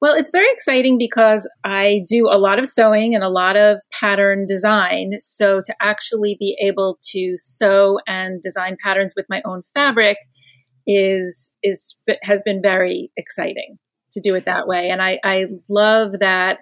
[0.00, 3.78] Well, it's very exciting because I do a lot of sewing and a lot of
[3.90, 5.12] pattern design.
[5.18, 10.18] So to actually be able to sew and design patterns with my own fabric
[10.88, 13.78] is is has been very exciting
[14.12, 14.88] to do it that way.
[14.88, 16.60] And I, I love that,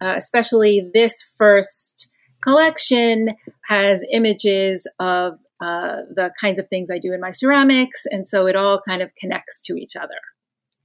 [0.00, 3.30] uh, especially this first collection
[3.68, 8.46] has images of uh, the kinds of things I do in my ceramics, and so
[8.46, 10.20] it all kind of connects to each other.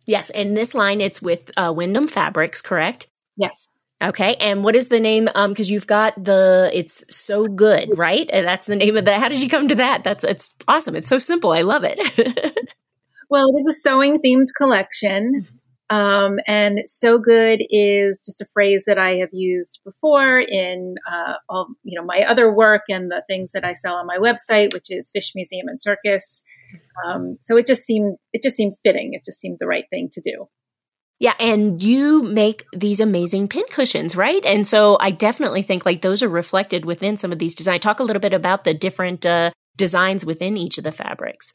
[0.07, 3.07] Yes, and this line it's with uh, Windham Fabrics, correct?
[3.37, 3.69] Yes.
[4.03, 5.29] Okay, and what is the name?
[5.33, 8.29] Um, because you've got the it's so good, right?
[8.33, 9.17] And that's the name of the.
[9.17, 10.03] How did you come to that?
[10.03, 10.95] That's it's awesome.
[10.95, 11.53] It's so simple.
[11.53, 11.97] I love it.
[13.29, 15.47] well, it is a sewing themed collection,
[15.89, 21.35] um, and so good is just a phrase that I have used before in uh,
[21.47, 24.73] all you know my other work and the things that I sell on my website,
[24.73, 26.43] which is Fish Museum and Circus.
[27.05, 29.13] Um, so it just seemed it just seemed fitting.
[29.13, 30.49] It just seemed the right thing to do.
[31.23, 34.43] Yeah, and you make these amazing pin cushions, right?
[34.43, 37.79] And so I definitely think like those are reflected within some of these designs.
[37.79, 41.53] Talk a little bit about the different uh, designs within each of the fabrics.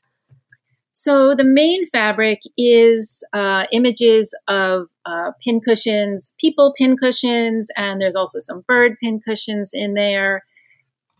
[0.93, 8.01] So the main fabric is uh, images of uh, pin cushions, people pin cushions, and
[8.01, 10.45] there's also some bird pin cushions in there.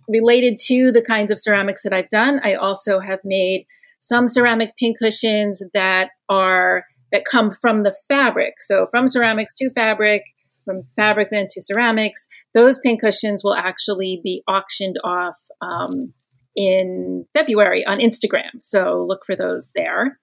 [0.09, 3.67] Related to the kinds of ceramics that I've done, I also have made
[4.01, 8.55] some ceramic pin cushions that are that come from the fabric.
[8.61, 10.23] So from ceramics to fabric,
[10.65, 16.13] from fabric then to ceramics, those pin cushions will actually be auctioned off um,
[16.55, 18.61] in February on Instagram.
[18.61, 20.19] So look for those there.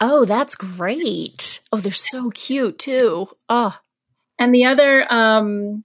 [0.00, 1.60] Oh, that's great.
[1.70, 3.28] Oh, they're so cute too.
[3.48, 3.78] Oh.
[4.38, 5.84] And the other um,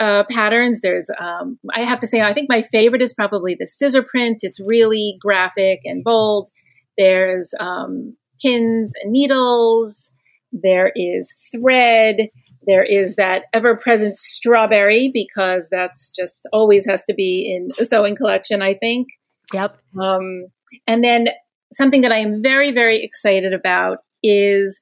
[0.00, 3.66] uh, patterns, there's, um, I have to say, I think my favorite is probably the
[3.66, 4.40] scissor print.
[4.42, 6.50] It's really graphic and bold.
[6.98, 10.10] There's um, pins and needles.
[10.52, 12.30] There is thread.
[12.66, 17.84] There is that ever present strawberry because that's just always has to be in a
[17.84, 19.08] sewing collection, I think.
[19.54, 19.78] Yep.
[19.98, 20.46] Um,
[20.86, 21.28] and then
[21.72, 24.80] something that I am very, very excited about is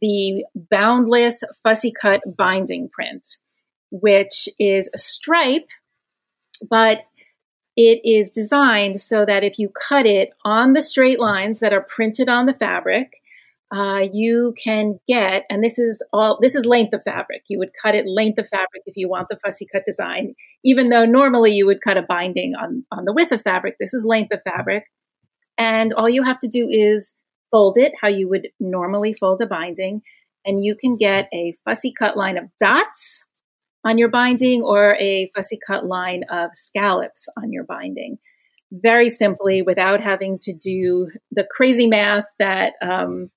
[0.00, 3.26] the boundless fussy cut binding print,
[3.90, 5.68] which is a stripe,
[6.68, 7.04] but
[7.76, 11.82] it is designed so that if you cut it on the straight lines that are
[11.82, 13.12] printed on the fabric,
[13.74, 17.42] uh, you can get, and this is all, this is length of fabric.
[17.48, 20.88] You would cut it length of fabric if you want the fussy cut design, even
[20.88, 23.76] though normally you would cut a binding on, on the width of fabric.
[23.78, 24.84] This is length of fabric.
[25.58, 27.12] And all you have to do is
[27.50, 30.02] fold it how you would normally fold a binding.
[30.44, 33.25] And you can get a fussy cut line of dots
[33.86, 38.18] on your binding or a fussy cut line of scallops on your binding.
[38.72, 43.30] Very simply, without having to do the crazy math that um,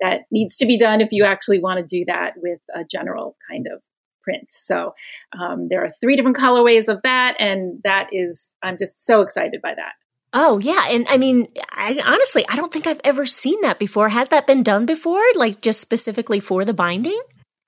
[0.00, 3.34] that needs to be done if you actually want to do that with a general
[3.50, 3.80] kind of
[4.22, 4.52] print.
[4.52, 4.94] So
[5.38, 9.62] um, there are three different colorways of that, and that is I'm just so excited
[9.62, 9.92] by that.
[10.34, 14.10] Oh yeah, and I mean, I honestly I don't think I've ever seen that before.
[14.10, 17.22] Has that been done before, like just specifically for the binding?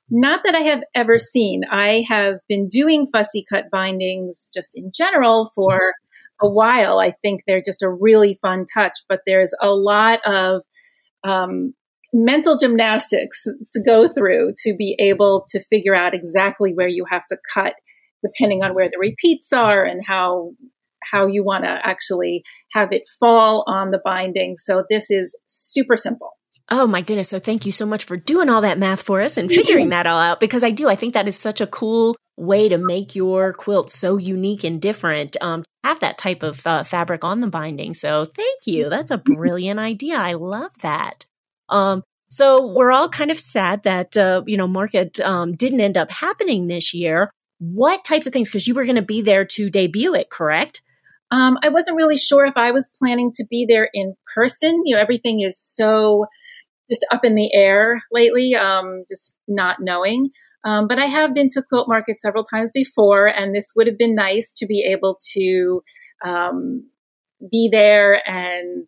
[0.09, 1.63] Not that I have ever seen.
[1.71, 5.95] I have been doing fussy cut bindings just in general for
[6.41, 6.99] a while.
[6.99, 10.63] I think they're just a really fun touch, but there's a lot of
[11.25, 11.75] um,
[12.13, 17.27] mental gymnastics to go through to be able to figure out exactly where you have
[17.29, 17.75] to cut
[18.25, 20.53] depending on where the repeats are and how
[21.13, 22.43] how you want to actually
[22.73, 26.31] have it fall on the binding so this is super simple
[26.69, 27.29] Oh my goodness.
[27.29, 30.07] So thank you so much for doing all that math for us and figuring that
[30.07, 30.89] all out because I do.
[30.89, 34.81] I think that is such a cool way to make your quilt so unique and
[34.81, 35.37] different.
[35.41, 37.95] Um, have that type of uh, fabric on the binding.
[37.95, 38.91] So thank you.
[38.91, 40.17] That's a brilliant idea.
[40.17, 41.27] I love that.
[41.69, 45.97] Um, so we're all kind of sad that, uh, you know, market, um, didn't end
[45.97, 47.31] up happening this year.
[47.59, 48.51] What types of things?
[48.51, 50.83] Cause you were going to be there to debut it, correct?
[51.31, 54.83] Um, I wasn't really sure if I was planning to be there in person.
[54.85, 56.27] You know, everything is so
[56.89, 60.31] just up in the air lately, um, just not knowing.
[60.65, 63.99] Um, but I have been to quilt market several times before, and this would have
[63.99, 65.83] been nice to be able to
[66.25, 66.89] um,
[67.51, 68.87] be there and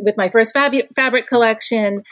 [0.00, 2.02] with my first fab- fabric collection.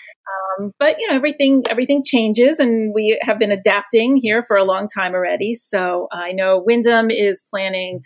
[0.59, 4.65] Um, but you know, everything everything changes, and we have been adapting here for a
[4.65, 5.55] long time already.
[5.55, 8.01] So I know Windham is planning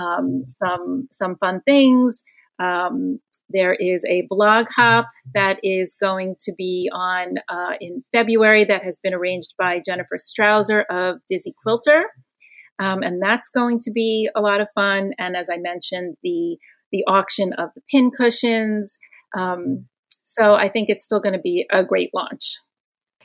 [0.00, 2.22] um, some some fun things.
[2.58, 3.18] Um,
[3.54, 8.82] there is a blog hop that is going to be on uh, in February that
[8.82, 12.02] has been arranged by Jennifer Strauser of Dizzy Quilter.
[12.78, 15.12] Um, and that's going to be a lot of fun.
[15.18, 16.58] And as I mentioned, the
[16.90, 18.98] the auction of the pin cushions.
[19.36, 19.86] Um,
[20.22, 22.58] so I think it's still going to be a great launch.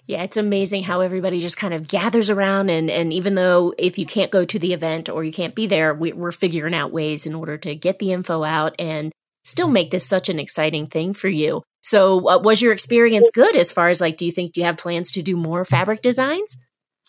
[0.08, 4.00] Yeah, it's amazing how everybody just kind of gathers around, and and even though if
[4.00, 6.92] you can't go to the event or you can't be there, we, are figuring out
[6.92, 9.12] ways in order to get the info out and
[9.50, 11.64] still make this such an exciting thing for you.
[11.82, 14.66] So, uh, was your experience good as far as like, do you think do you
[14.66, 16.58] have plans to do more fabric designs?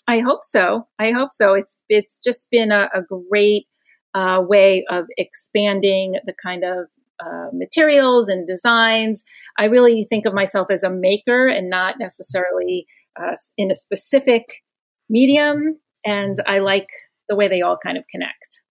[0.06, 0.88] I hope so.
[0.98, 1.54] I hope so.
[1.54, 3.66] It's it's just been a, a great
[4.14, 6.86] uh, way of expanding the kind of
[7.24, 9.22] uh, materials and designs.
[9.58, 12.86] I really think of myself as a maker and not necessarily
[13.20, 14.62] uh, in a specific
[15.08, 15.78] medium.
[16.04, 16.88] And I like
[17.28, 18.62] the way they all kind of connect.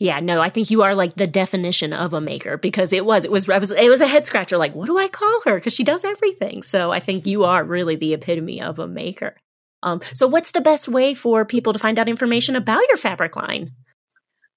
[0.00, 3.24] Yeah, no, I think you are like the definition of a maker because it was,
[3.24, 4.56] it was, it was, it was a head scratcher.
[4.56, 5.56] Like, what do I call her?
[5.56, 6.62] Because she does everything.
[6.62, 9.34] So I think you are really the epitome of a maker.
[9.82, 13.34] Um, so what's the best way for people to find out information about your fabric
[13.34, 13.72] line?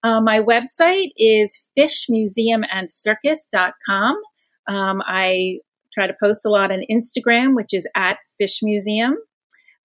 [0.03, 4.15] Uh, my website is fishmuseumandcircus.com.
[4.67, 5.59] Um, I
[5.93, 9.17] try to post a lot on Instagram, which is at Fish Museum.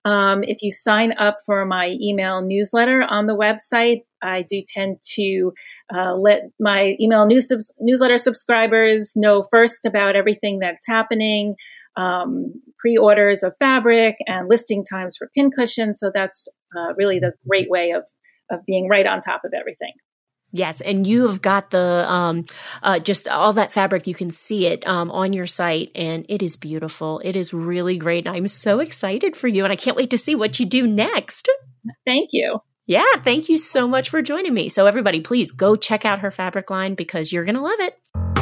[0.07, 4.99] Um, if you sign up for my email newsletter on the website, I do tend
[5.15, 5.53] to
[5.93, 7.51] uh, let my email news
[7.81, 11.57] newsletter subscribers know first about everything that's happening,
[11.97, 15.97] um, pre orders of fabric, and listing times for pincushion.
[15.97, 16.47] So that's
[16.77, 18.05] uh, really the great way of,
[18.49, 19.93] of being right on top of everything.
[20.53, 22.45] Yes, and you have got the um,
[22.83, 24.07] uh, just all that fabric.
[24.07, 27.21] You can see it um, on your site, and it is beautiful.
[27.25, 28.27] It is really great.
[28.27, 31.51] I'm so excited for you, and I can't wait to see what you do next.
[32.07, 32.61] Thank you.
[32.87, 34.69] Yeah, thank you so much for joining me.
[34.69, 38.36] So, everybody, please go check out her fabric line because you're going to love it.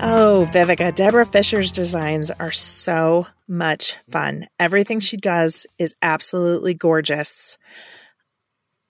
[0.00, 4.46] Oh, Vivika, Deborah Fisher's designs are so much fun.
[4.60, 7.58] Everything she does is absolutely gorgeous.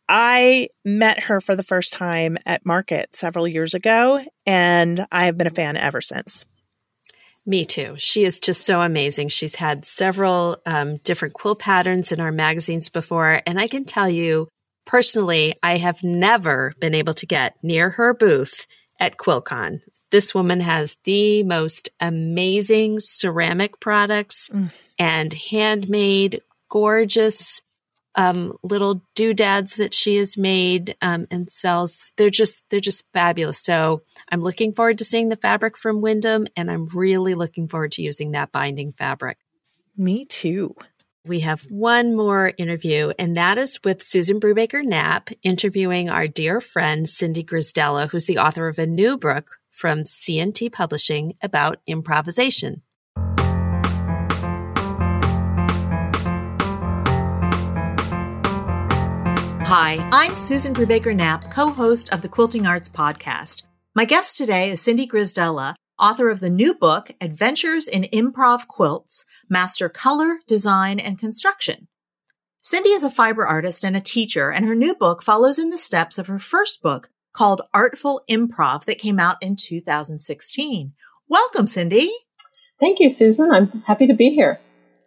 [0.07, 5.39] I met her for the first time at Market several years ago, and I have
[5.39, 6.45] been a fan ever since.
[7.47, 7.95] Me too.
[7.97, 9.29] She is just so amazing.
[9.29, 14.11] She's had several um, different quill patterns in our magazines before, and I can tell
[14.11, 14.49] you
[14.85, 18.67] personally, I have never been able to get near her booth
[18.99, 19.81] at QuiltCon.
[20.11, 24.75] This woman has the most amazing ceramic products mm.
[24.99, 27.63] and handmade, gorgeous
[28.15, 32.13] um, little doodads that she has made um, and sells.
[32.17, 33.61] They're just they're just fabulous.
[33.61, 37.93] So I'm looking forward to seeing the fabric from Windham, and I'm really looking forward
[37.93, 39.39] to using that binding fabric.
[39.97, 40.75] Me too.
[41.29, 46.59] We have one more interview, and that is with Susan Brubaker Knapp interviewing our dear
[46.59, 52.81] friend Cindy Grisdela, who's the author of a new book from C&T Publishing about improvisation.
[59.67, 63.65] Hi, I'm Susan Brubaker Knapp, co host of the Quilting Arts Podcast.
[63.95, 69.25] My guest today is Cindy Grisdela, author of the new book, Adventures in Improv Quilts
[69.49, 71.89] Master Color, Design, and Construction.
[72.61, 75.79] Cindy is a fiber artist and a teacher, and her new book follows in the
[75.79, 80.93] steps of her first book called Artful Improv that came out in 2016.
[81.29, 82.11] Welcome, Cindy.
[82.81, 83.51] Thank you, Susan.
[83.51, 84.61] I'm happy to be here.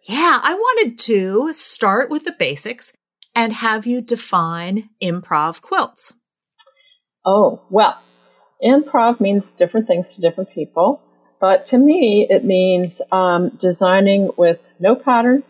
[0.03, 2.93] Yeah, I wanted to start with the basics
[3.35, 6.13] and have you define improv quilts.
[7.25, 7.99] Oh, well,
[8.63, 11.01] improv means different things to different people.
[11.39, 15.43] But to me, it means um, designing with no patterns,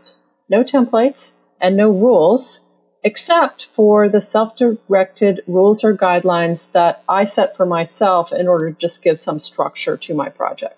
[0.49, 1.15] no templates,
[1.59, 2.45] and no rules,
[3.03, 8.77] except for the self-directed rules or guidelines that I set for myself in order to
[8.79, 10.77] just give some structure to my project.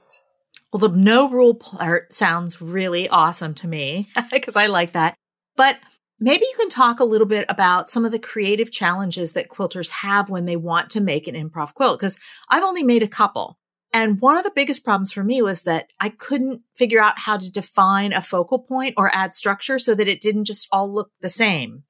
[0.72, 5.16] Well, the no rule part sounds really awesome to me because I like that.
[5.56, 5.78] But
[6.24, 9.89] Maybe you can talk a little bit about some of the creative challenges that quilters
[9.89, 12.17] have when they want to make an improv quilt, because
[12.47, 13.59] I've only made a couple.
[13.91, 17.36] And one of the biggest problems for me was that I couldn't figure out how
[17.36, 21.11] to define a focal point or add structure so that it didn't just all look
[21.19, 21.84] the same.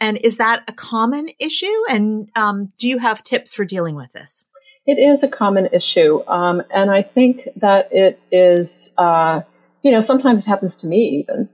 [0.00, 1.80] And is that a common issue?
[1.88, 4.44] And um, do you have tips for dealing with this?
[4.86, 6.26] It is a common issue.
[6.26, 8.66] Um, and I think that it is,
[8.98, 9.42] uh,
[9.84, 11.48] you know, sometimes it happens to me even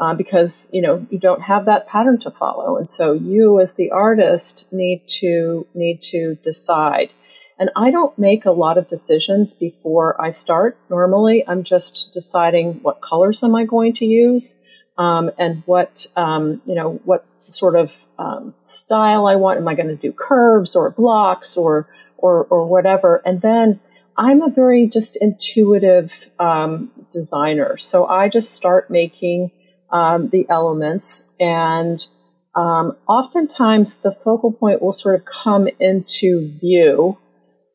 [0.00, 3.68] uh, because you know you don't have that pattern to follow, and so you as
[3.76, 7.10] the artist need to need to decide.
[7.60, 10.78] And I don't make a lot of decisions before I start.
[10.88, 14.54] Normally, I'm just deciding what colors am I going to use,
[14.96, 19.58] um, and what um, you know what sort of um, style I want.
[19.58, 23.20] Am I going to do curves or blocks or or or whatever?
[23.24, 23.80] And then
[24.16, 29.50] I'm a very just intuitive um, designer, so I just start making
[29.90, 32.04] um, the elements, and
[32.54, 37.18] um, oftentimes the focal point will sort of come into view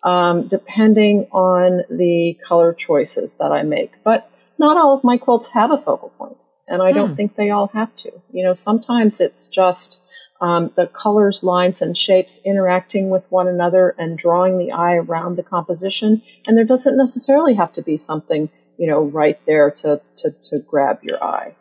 [0.03, 3.91] um, depending on the color choices that I make.
[4.03, 6.37] But not all of my quilts have a focal point,
[6.67, 7.15] and I don't hmm.
[7.15, 8.11] think they all have to.
[8.31, 10.01] You know, sometimes it's just
[10.41, 15.37] um, the colors, lines, and shapes interacting with one another and drawing the eye around
[15.37, 16.21] the composition.
[16.45, 20.59] And there doesn't necessarily have to be something, you know, right there to, to, to
[20.59, 21.55] grab your eye.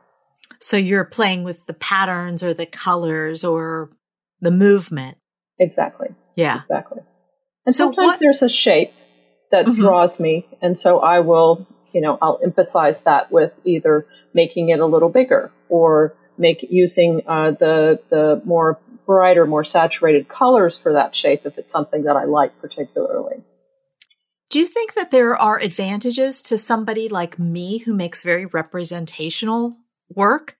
[0.62, 3.90] So you're playing with the patterns or the colors or
[4.40, 5.18] the movement.
[5.58, 6.08] Exactly.
[6.36, 6.60] Yeah.
[6.62, 7.02] Exactly.
[7.66, 8.92] And so sometimes what, there's a shape
[9.50, 9.80] that mm-hmm.
[9.80, 10.46] draws me.
[10.62, 15.08] And so I will, you know, I'll emphasize that with either making it a little
[15.08, 21.44] bigger or make using uh, the, the more brighter, more saturated colors for that shape
[21.44, 23.42] if it's something that I like particularly.
[24.48, 29.76] Do you think that there are advantages to somebody like me who makes very representational
[30.16, 30.56] work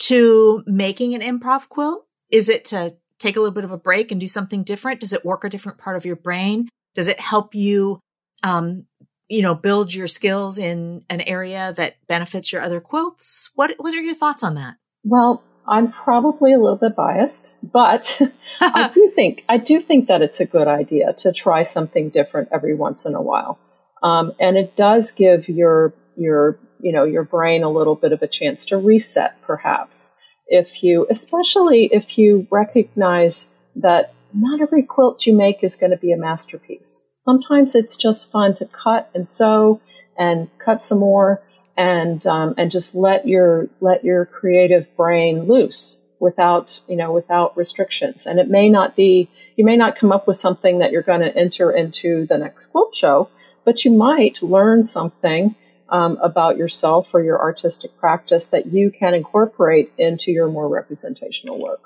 [0.00, 2.06] to making an improv quilt?
[2.30, 5.00] Is it to take a little bit of a break and do something different?
[5.00, 6.68] Does it work a different part of your brain?
[6.94, 8.00] Does it help you,
[8.42, 8.86] um,
[9.28, 13.50] you know, build your skills in an area that benefits your other quilts?
[13.54, 14.76] What What are your thoughts on that?
[15.04, 18.20] Well, I'm probably a little bit biased, but
[18.60, 22.48] I do think I do think that it's a good idea to try something different
[22.52, 23.58] every once in a while,
[24.02, 28.22] um, and it does give your your you know, your brain a little bit of
[28.22, 30.14] a chance to reset, perhaps.
[30.46, 35.96] If you, especially if you recognize that not every quilt you make is going to
[35.96, 37.04] be a masterpiece.
[37.18, 39.80] Sometimes it's just fun to cut and sew
[40.18, 41.42] and cut some more
[41.76, 47.56] and um, and just let your let your creative brain loose without you know without
[47.56, 48.26] restrictions.
[48.26, 51.20] And it may not be you may not come up with something that you're going
[51.20, 53.28] to enter into the next quilt show,
[53.64, 55.54] but you might learn something
[55.90, 61.60] um, about yourself or your artistic practice that you can incorporate into your more representational
[61.60, 61.80] work.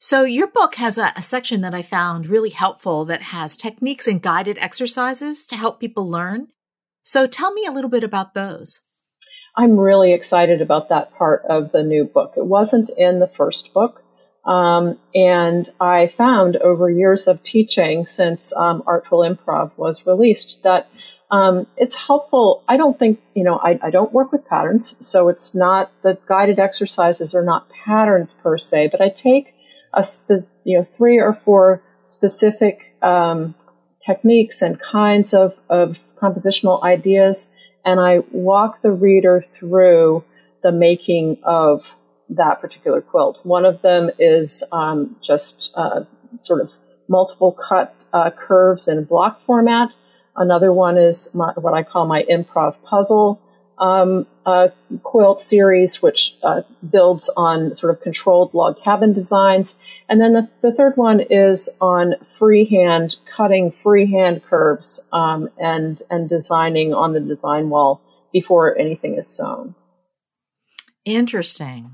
[0.00, 4.06] So, your book has a, a, section that I found really helpful that has techniques
[4.06, 6.48] and guided exercises to help people learn.
[7.02, 8.80] So, tell me a little bit about those.
[9.56, 12.34] I'm really excited about that part of the new book.
[12.36, 14.04] It wasn't in the first book.
[14.44, 20.88] Um, and I found over years of teaching since um, Artful Improv was released that
[21.30, 22.64] um, it's helpful.
[22.68, 26.18] I don't think, you know, I, I don't work with patterns, so it's not, the
[26.26, 29.54] guided exercises are not patterns per se, but I take
[29.92, 33.54] a, spe- you know, three or four specific um,
[34.04, 37.50] techniques and kinds of, of compositional ideas,
[37.84, 40.24] and I walk the reader through
[40.62, 41.84] the making of
[42.30, 43.40] that particular quilt.
[43.44, 46.04] One of them is um, just uh,
[46.38, 46.72] sort of
[47.08, 49.90] multiple cut uh, curves in block format.
[50.38, 53.40] Another one is my, what I call my improv puzzle
[53.78, 54.68] um, uh,
[55.02, 59.78] quilt series, which uh, builds on sort of controlled log cabin designs.
[60.08, 66.28] And then the, the third one is on freehand cutting freehand curves um, and and
[66.28, 68.00] designing on the design wall
[68.32, 69.74] before anything is sewn.
[71.04, 71.92] Interesting.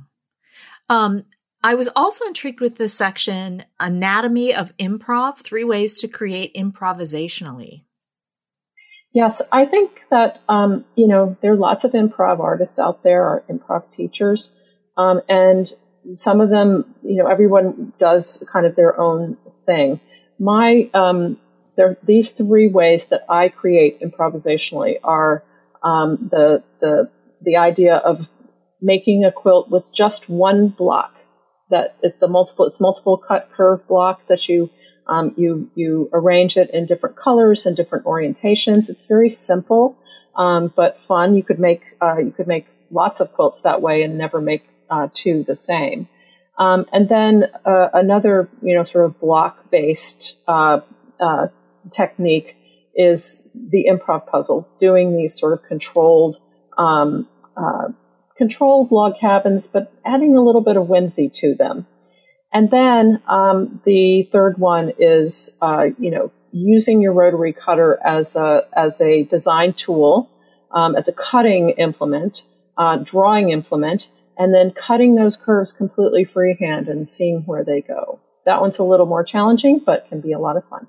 [0.88, 1.24] Um,
[1.62, 7.83] I was also intrigued with this section, Anatomy of Improv, three ways to create improvisationally.
[9.14, 13.22] Yes, I think that, um, you know, there are lots of improv artists out there,
[13.22, 14.52] or improv teachers,
[14.96, 15.72] um, and
[16.14, 20.00] some of them, you know, everyone does kind of their own thing.
[20.40, 21.38] My, um,
[21.76, 25.44] there, these three ways that I create improvisationally are
[25.84, 27.08] um, the, the,
[27.40, 28.26] the idea of
[28.82, 31.14] making a quilt with just one block
[31.70, 34.70] that it's the multiple, it's multiple cut curve block that you
[35.06, 38.88] um, you you arrange it in different colors and different orientations.
[38.88, 39.96] It's very simple,
[40.36, 41.34] um, but fun.
[41.34, 44.66] You could make uh, you could make lots of quilts that way and never make
[44.90, 46.08] uh, two the same.
[46.58, 50.80] Um, and then uh, another you know sort of block based uh,
[51.20, 51.48] uh,
[51.90, 52.56] technique
[52.94, 56.36] is the improv puzzle, doing these sort of controlled
[56.78, 57.88] um, uh,
[58.38, 61.86] controlled log cabins, but adding a little bit of whimsy to them.
[62.54, 68.36] And then um, the third one is, uh, you know, using your rotary cutter as
[68.36, 70.30] a as a design tool,
[70.70, 72.44] um, as a cutting implement,
[72.78, 74.06] uh, drawing implement,
[74.38, 78.20] and then cutting those curves completely freehand and seeing where they go.
[78.46, 80.86] That one's a little more challenging, but can be a lot of fun.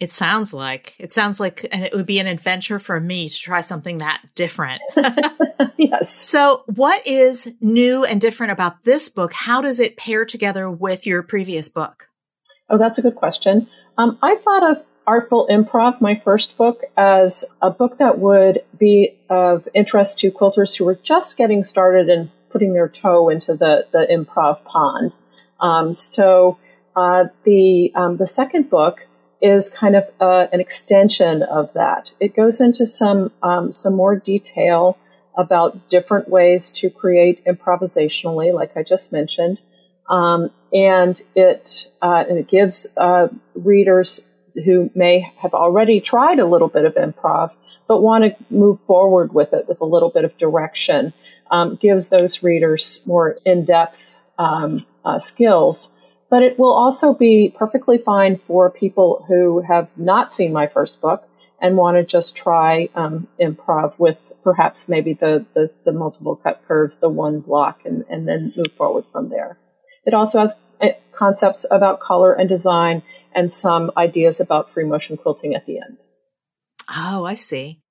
[0.00, 3.36] It sounds like it sounds like and it would be an adventure for me to
[3.36, 4.80] try something that different.
[5.76, 6.14] yes.
[6.14, 9.32] So, what is new and different about this book?
[9.32, 12.08] How does it pair together with your previous book?
[12.70, 13.68] Oh, that's a good question.
[13.96, 19.18] Um, I thought of Artful Improv, my first book, as a book that would be
[19.30, 23.86] of interest to quilters who were just getting started and putting their toe into the,
[23.90, 25.12] the improv pond.
[25.60, 26.58] Um, so
[26.94, 29.06] uh, the um, the second book
[29.40, 32.10] is kind of uh, an extension of that.
[32.20, 34.98] It goes into some um, some more detail
[35.36, 39.58] about different ways to create improvisationally, like I just mentioned,
[40.10, 44.24] um, and it uh, and it gives uh, readers
[44.64, 47.50] who may have already tried a little bit of improv
[47.86, 51.12] but want to move forward with it with a little bit of direction
[51.50, 53.98] um, gives those readers more in-depth
[54.38, 55.92] um, uh, skills
[56.30, 61.00] but it will also be perfectly fine for people who have not seen my first
[61.00, 61.28] book
[61.60, 66.62] and want to just try um, improv with perhaps maybe the, the, the, multiple cut
[66.68, 69.58] curves, the one block, and, and then move forward from there.
[70.04, 73.02] It also has uh, concepts about color and design
[73.34, 75.98] and some ideas about free motion quilting at the end.
[76.88, 77.82] Oh, I see.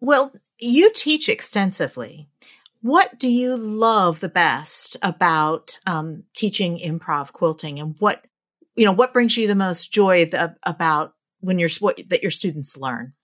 [0.00, 2.28] Well, you teach extensively.
[2.84, 8.22] What do you love the best about um, teaching improv quilting, and what
[8.76, 10.28] you know what brings you the most joy
[10.64, 13.14] about when you're what that your students learn?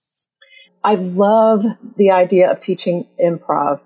[0.83, 1.61] I love
[1.95, 3.81] the idea of teaching improv,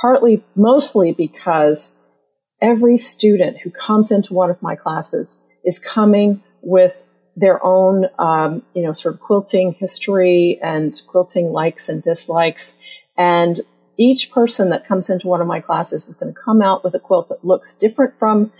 [0.00, 1.94] partly, mostly because
[2.60, 8.64] every student who comes into one of my classes is coming with their own, um,
[8.74, 12.76] you know, sort of quilting history and quilting likes and dislikes.
[13.16, 13.60] And
[13.98, 16.94] each person that comes into one of my classes is going to come out with
[16.94, 18.52] a quilt that looks different from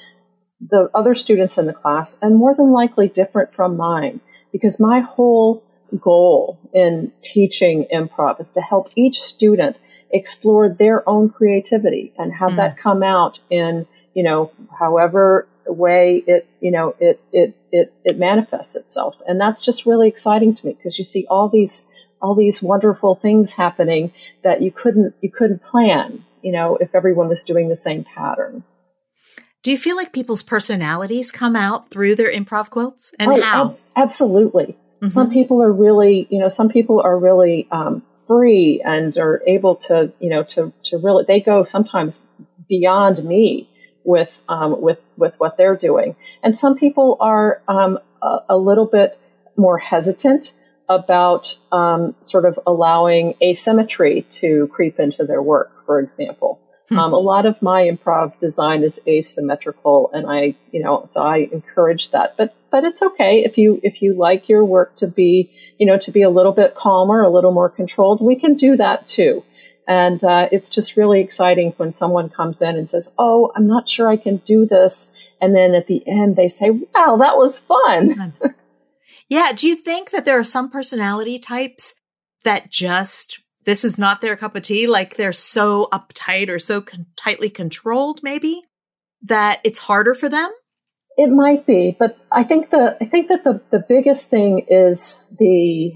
[0.61, 4.21] the other students in the class and more than likely different from mine
[4.53, 5.63] because my whole
[6.01, 9.77] goal in teaching improv is to help each student
[10.11, 12.57] explore their own creativity and have mm.
[12.57, 18.19] that come out in you know however way it you know it it it, it
[18.19, 21.89] manifests itself and that's just really exciting to me because you see all these
[22.27, 24.13] all these wonderful things happening
[24.43, 28.65] that you couldn't you couldn't plan, you know, if everyone was doing the same pattern.
[29.63, 33.65] Do you feel like people's personalities come out through their improv quilts, and oh, how?
[33.67, 34.77] Ab- absolutely.
[34.97, 35.07] Mm-hmm.
[35.07, 39.77] Some people are really, you know, some people are really um, free and are able
[39.87, 41.25] to, you know, to to really.
[41.29, 42.23] They go sometimes
[42.69, 43.71] beyond me
[44.03, 48.87] with um, with with what they're doing, and some people are um, a, a little
[48.87, 49.17] bit
[49.57, 50.53] more hesitant
[50.89, 56.61] about um, sort of allowing asymmetry to creep into their work, for example.
[56.89, 56.99] Hmm.
[56.99, 61.49] Um, a lot of my improv design is asymmetrical, and I, you know, so I
[61.53, 62.37] encourage that.
[62.37, 65.99] But but it's okay if you if you like your work to be, you know,
[65.99, 68.23] to be a little bit calmer, a little more controlled.
[68.23, 69.43] We can do that too.
[69.89, 73.89] And uh, it's just really exciting when someone comes in and says, Oh, I'm not
[73.89, 75.13] sure I can do this.
[75.41, 78.35] And then at the end, they say, Wow, that was fun.
[79.29, 79.53] yeah.
[79.55, 81.95] Do you think that there are some personality types
[82.45, 84.87] that just, this is not their cup of tea?
[84.87, 88.63] Like they're so uptight or so con- tightly controlled, maybe,
[89.23, 90.51] that it's harder for them?
[91.17, 95.19] It might be, but I think the I think that the, the biggest thing is
[95.39, 95.93] the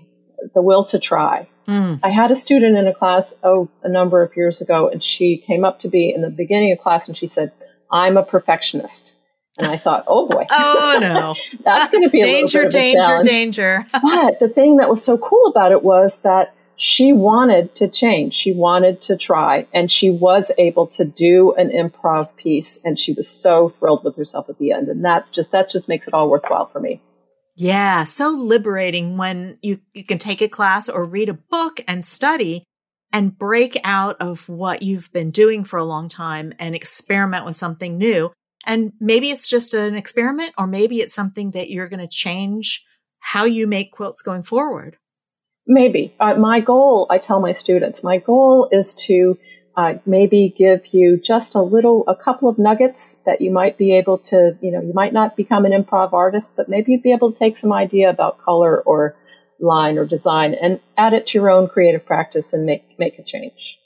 [0.55, 1.47] the will to try.
[1.69, 2.01] Mm.
[2.03, 5.45] I had a student in a class oh a number of years ago, and she
[5.47, 7.53] came up to me in the beginning of class and she said,
[7.93, 9.19] "I'm a perfectionist."
[9.59, 10.47] And I thought, oh boy.
[10.51, 11.35] oh no.
[11.65, 13.29] That's going to be a danger, danger, of a challenge.
[13.29, 13.87] danger.
[13.93, 18.35] but the thing that was so cool about it was that she wanted to change.
[18.35, 23.13] She wanted to try and she was able to do an improv piece and she
[23.13, 24.89] was so thrilled with herself at the end.
[24.89, 27.03] And that's just, that just makes it all worthwhile for me.
[27.55, 28.05] Yeah.
[28.05, 32.65] So liberating when you, you can take a class or read a book and study
[33.13, 37.57] and break out of what you've been doing for a long time and experiment with
[37.57, 38.33] something new.
[38.67, 42.85] And maybe it's just an experiment or maybe it's something that you're going to change
[43.19, 44.97] how you make quilts going forward.
[45.67, 46.15] Maybe.
[46.19, 49.39] Uh, my goal, I tell my students, my goal is to
[49.77, 53.95] uh, maybe give you just a little, a couple of nuggets that you might be
[53.97, 57.13] able to, you know, you might not become an improv artist, but maybe you'd be
[57.13, 59.15] able to take some idea about color or
[59.61, 63.23] line or design and add it to your own creative practice and make, make a
[63.23, 63.79] change.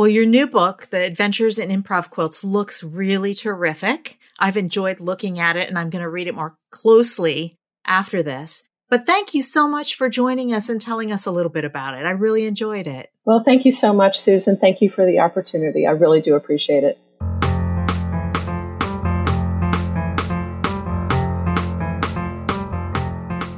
[0.00, 4.18] Well, your new book, The Adventures in Improv Quilts, looks really terrific.
[4.38, 8.62] I've enjoyed looking at it and I'm going to read it more closely after this.
[8.88, 11.98] But thank you so much for joining us and telling us a little bit about
[11.98, 12.06] it.
[12.06, 13.10] I really enjoyed it.
[13.26, 14.56] Well, thank you so much, Susan.
[14.56, 15.86] Thank you for the opportunity.
[15.86, 16.98] I really do appreciate it.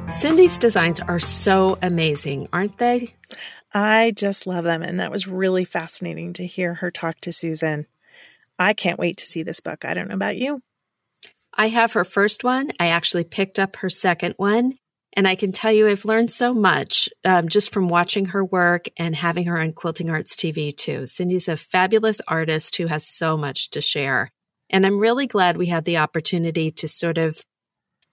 [0.09, 3.13] Cindy's designs are so amazing, aren't they?
[3.73, 4.83] I just love them.
[4.83, 7.87] And that was really fascinating to hear her talk to Susan.
[8.59, 9.83] I can't wait to see this book.
[9.83, 10.61] I don't know about you.
[11.55, 12.71] I have her first one.
[12.79, 14.77] I actually picked up her second one.
[15.15, 18.87] And I can tell you, I've learned so much um, just from watching her work
[18.97, 21.05] and having her on Quilting Arts TV too.
[21.05, 24.31] Cindy's a fabulous artist who has so much to share.
[24.71, 27.43] And I'm really glad we had the opportunity to sort of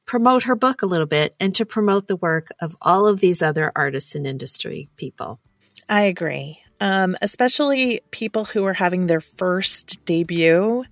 [0.06, 3.40] promote her book a little bit and to promote the work of all of these
[3.40, 5.40] other artists and industry people.
[5.90, 6.62] I agree.
[6.80, 10.84] Um, especially people who are having their first debut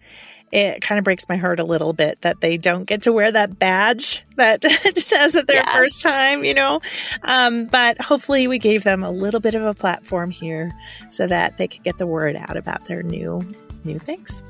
[0.52, 3.30] it kind of breaks my heart a little bit that they don't get to wear
[3.30, 4.64] that badge that
[4.96, 5.76] says that their yes.
[5.76, 6.80] first time, you know.
[7.22, 10.72] Um, but hopefully, we gave them a little bit of a platform here
[11.10, 13.42] so that they could get the word out about their new
[13.84, 14.42] new things.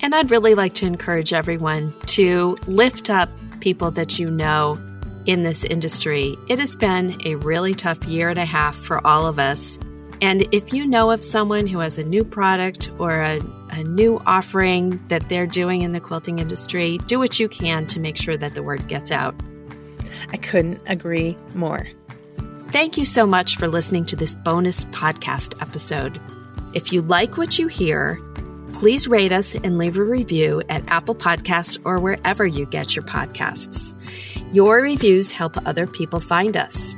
[0.00, 3.28] And I'd really like to encourage everyone to lift up
[3.60, 4.80] people that you know
[5.26, 6.36] in this industry.
[6.48, 9.78] It has been a really tough year and a half for all of us.
[10.20, 13.40] And if you know of someone who has a new product or a
[13.72, 17.98] a new offering that they're doing in the quilting industry, do what you can to
[17.98, 19.34] make sure that the word gets out.
[20.30, 21.88] I couldn't agree more.
[22.68, 26.20] Thank you so much for listening to this bonus podcast episode.
[26.74, 28.18] If you like what you hear,
[28.72, 33.04] please rate us and leave a review at Apple Podcasts or wherever you get your
[33.04, 33.94] podcasts.
[34.52, 36.94] Your reviews help other people find us.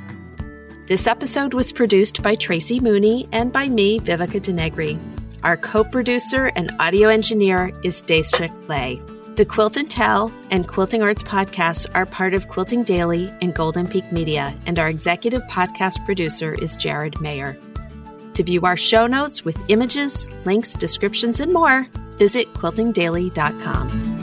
[0.87, 4.99] This episode was produced by Tracy Mooney and by me, Vivika DeNegre.
[5.41, 9.01] Our co producer and audio engineer is Daisha Clay.
[9.35, 13.87] The Quilt and Tell and Quilting Arts podcasts are part of Quilting Daily and Golden
[13.87, 17.57] Peak Media, and our executive podcast producer is Jared Mayer.
[18.33, 21.87] To view our show notes with images, links, descriptions, and more,
[22.17, 24.14] visit quiltingdaily.com.